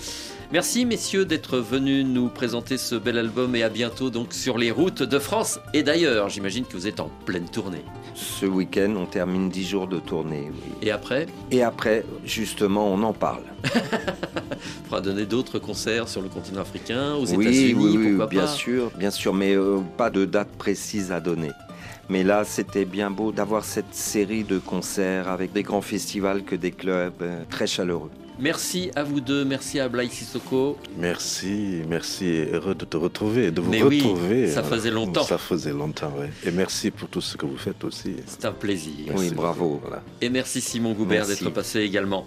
Merci 0.52 0.86
messieurs 0.86 1.26
d'être 1.26 1.58
venus 1.58 2.06
nous 2.06 2.28
présenter 2.28 2.78
ce 2.78 2.94
bel 2.94 3.18
album 3.18 3.54
et 3.54 3.62
à 3.64 3.68
bientôt 3.68 4.08
donc 4.08 4.32
sur 4.32 4.56
les 4.56 4.70
routes 4.70 5.02
de 5.02 5.18
France 5.18 5.58
et 5.74 5.82
d'ailleurs. 5.82 6.28
J'imagine 6.30 6.64
que 6.64 6.72
vous 6.74 6.86
êtes 6.86 7.00
en 7.00 7.10
pleine 7.26 7.48
tournée. 7.48 7.82
Ce 8.14 8.46
week-end, 8.46 8.94
on 8.96 9.04
termine 9.06 9.50
10 9.50 9.68
jours 9.68 9.86
de 9.88 9.98
tournée. 9.98 10.50
oui. 10.50 10.72
Et 10.80 10.90
après, 10.90 11.26
Et 11.50 11.62
après, 11.62 12.04
justement, 12.24 12.86
on 12.90 13.02
en 13.02 13.12
parle. 13.12 13.42
il 13.64 13.70
faudra 14.84 15.00
donner 15.02 15.26
d'autres 15.26 15.58
concerts 15.58 16.08
sur 16.08 16.22
le 16.22 16.28
continent 16.28 16.62
africain, 16.62 17.14
aux 17.14 17.26
oui, 17.26 17.42
États-Unis, 17.44 17.74
oui, 17.74 17.96
oui, 17.98 18.08
pourquoi 18.10 18.26
bien 18.28 18.42
pas? 18.42 18.46
sûr, 18.46 18.90
bien 18.96 19.10
sûr, 19.10 19.34
mais 19.34 19.54
euh, 19.54 19.78
pas 19.98 20.08
de 20.10 20.24
date 20.24 20.48
précise 20.56 21.12
à 21.12 21.20
donner. 21.20 21.50
Mais 22.08 22.24
là, 22.24 22.44
c'était 22.44 22.84
bien 22.86 23.10
beau 23.10 23.32
d'avoir 23.32 23.64
cette 23.64 23.94
série 23.94 24.44
de 24.44 24.58
concerts 24.58 25.28
avec 25.28 25.52
des 25.52 25.62
grands 25.62 25.82
festivals 25.82 26.42
que 26.42 26.56
des 26.56 26.70
clubs 26.70 27.12
euh, 27.20 27.42
très 27.50 27.66
chaleureux. 27.66 28.10
Merci 28.40 28.90
à 28.94 29.02
vous 29.02 29.20
deux, 29.20 29.44
merci 29.44 29.80
à 29.80 29.88
Blaise 29.88 30.10
Sissoko. 30.10 30.78
Merci, 30.96 31.82
merci. 31.88 32.44
Heureux 32.52 32.76
de 32.76 32.84
te 32.84 32.96
retrouver, 32.96 33.50
de 33.50 33.60
vous 33.60 33.68
Mais 33.70 33.82
oui, 33.82 34.00
retrouver. 34.00 34.46
ça 34.48 34.62
faisait 34.62 34.92
longtemps. 34.92 35.24
Ça 35.24 35.38
faisait 35.38 35.72
longtemps, 35.72 36.12
oui. 36.16 36.28
Et 36.46 36.52
merci 36.52 36.92
pour 36.92 37.08
tout 37.08 37.20
ce 37.20 37.36
que 37.36 37.46
vous 37.46 37.56
faites 37.56 37.82
aussi. 37.82 38.14
C'est 38.26 38.44
un 38.44 38.52
plaisir. 38.52 38.92
Merci 39.08 39.30
oui, 39.30 39.34
bravo. 39.34 39.80
Voilà. 39.82 40.02
Et 40.20 40.30
merci 40.30 40.60
Simon 40.60 40.92
Goubert 40.92 41.26
d'être 41.26 41.50
passé 41.50 41.80
également. 41.80 42.26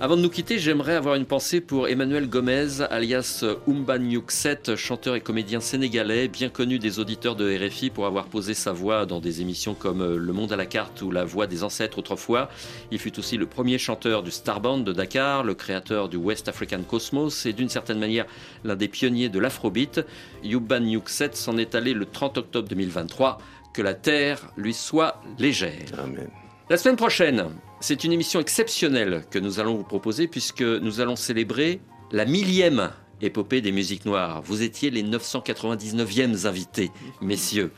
Avant 0.00 0.16
de 0.16 0.22
nous 0.22 0.30
quitter, 0.30 0.60
j'aimerais 0.60 0.94
avoir 0.94 1.16
une 1.16 1.24
pensée 1.24 1.60
pour 1.60 1.88
Emmanuel 1.88 2.28
Gomez, 2.28 2.82
alias 2.88 3.44
Umba 3.66 3.98
Nyukset, 3.98 4.76
chanteur 4.76 5.16
et 5.16 5.20
comédien 5.20 5.58
sénégalais, 5.58 6.28
bien 6.28 6.50
connu 6.50 6.78
des 6.78 7.00
auditeurs 7.00 7.34
de 7.34 7.52
RFI 7.52 7.90
pour 7.90 8.06
avoir 8.06 8.26
posé 8.26 8.54
sa 8.54 8.70
voix 8.70 9.06
dans 9.06 9.18
des 9.18 9.40
émissions 9.40 9.74
comme 9.74 10.14
Le 10.14 10.32
Monde 10.32 10.52
à 10.52 10.56
la 10.56 10.66
carte 10.66 11.02
ou 11.02 11.10
La 11.10 11.24
Voix 11.24 11.48
des 11.48 11.64
ancêtres 11.64 11.98
autrefois. 11.98 12.48
Il 12.92 13.00
fut 13.00 13.18
aussi 13.18 13.36
le 13.36 13.46
premier 13.46 13.76
chanteur 13.76 14.22
du 14.22 14.30
Star 14.30 14.60
Band 14.60 14.78
de 14.78 14.92
Dakar, 14.92 15.42
le 15.42 15.54
créateur 15.54 16.08
du 16.08 16.16
West 16.16 16.46
African 16.46 16.82
Cosmos 16.84 17.44
et 17.46 17.52
d'une 17.52 17.68
certaine 17.68 17.98
manière 17.98 18.26
l'un 18.62 18.76
des 18.76 18.86
pionniers 18.86 19.28
de 19.28 19.40
l'afrobeat. 19.40 20.06
Umba 20.44 20.78
Nyukset 20.78 21.30
s'en 21.32 21.58
est 21.58 21.74
allé 21.74 21.92
le 21.92 22.04
30 22.06 22.38
octobre 22.38 22.68
2023. 22.68 23.38
Que 23.74 23.82
la 23.82 23.94
terre 23.94 24.52
lui 24.56 24.74
soit 24.74 25.20
légère. 25.40 25.88
Amen. 25.98 26.30
La 26.70 26.76
semaine 26.76 26.96
prochaine, 26.96 27.46
c'est 27.80 28.04
une 28.04 28.12
émission 28.12 28.40
exceptionnelle 28.40 29.24
que 29.30 29.38
nous 29.38 29.60
allons 29.60 29.76
vous 29.76 29.84
proposer 29.84 30.26
puisque 30.26 30.62
nous 30.62 31.00
allons 31.00 31.16
célébrer 31.16 31.80
la 32.10 32.24
millième 32.24 32.90
épopée 33.22 33.60
des 33.60 33.72
musiques 33.72 34.04
noires. 34.04 34.42
Vous 34.42 34.62
étiez 34.62 34.90
les 34.90 35.02
999e 35.02 36.46
invités, 36.46 36.90
messieurs. 37.20 37.72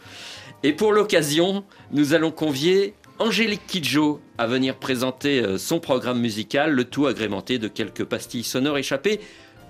Et 0.62 0.72
pour 0.72 0.92
l'occasion, 0.92 1.64
nous 1.92 2.14
allons 2.14 2.30
convier 2.30 2.94
Angélique 3.18 3.66
Kidjo 3.66 4.20
à 4.38 4.46
venir 4.46 4.76
présenter 4.76 5.42
euh, 5.42 5.58
son 5.58 5.80
programme 5.80 6.20
musical, 6.20 6.72
le 6.72 6.84
tout 6.84 7.06
agrémenté 7.06 7.58
de 7.58 7.68
quelques 7.68 8.04
pastilles 8.04 8.44
sonores 8.44 8.78
échappées 8.78 9.20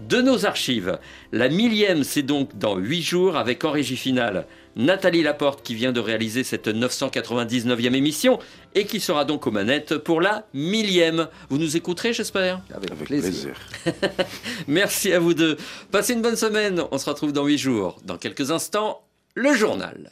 de 0.09 0.21
nos 0.21 0.47
archives. 0.47 0.99
La 1.33 1.49
millième, 1.49 2.05
c'est 2.05 2.23
donc 2.23 2.57
dans 2.57 2.77
8 2.77 3.03
jours 3.03 3.37
avec 3.37 3.65
en 3.65 3.71
régie 3.73 3.97
finale 3.97 4.47
Nathalie 4.77 5.23
Laporte 5.23 5.63
qui 5.63 5.75
vient 5.75 5.93
de 5.93 6.01
réaliser 6.01 6.45
cette 6.45 6.69
999e 6.69 7.95
émission 7.95 8.39
et 8.75 8.85
qui 8.87 9.01
sera 9.01 9.25
donc 9.25 9.47
aux 9.47 9.51
manettes 9.51 9.97
pour 9.99 10.21
la 10.21 10.47
millième. 10.55 11.29
Vous 11.49 11.59
nous 11.59 11.77
écouterez, 11.77 12.13
j'espère? 12.13 12.61
Avec, 12.75 12.91
Avec 12.93 13.05
plaisir. 13.05 13.55
plaisir. 13.83 14.11
Merci 14.69 15.13
à 15.13 15.19
vous 15.19 15.35
deux. 15.35 15.57
Passez 15.91 16.13
une 16.15 16.23
bonne 16.23 16.37
semaine. 16.37 16.83
On 16.91 16.99
se 16.99 17.09
retrouve 17.09 17.33
dans 17.33 17.45
8 17.47 17.59
jours. 17.59 17.99
Dans 18.05 18.17
quelques 18.17 18.51
instants, 18.51 19.03
le 19.35 19.53
journal. 19.55 20.11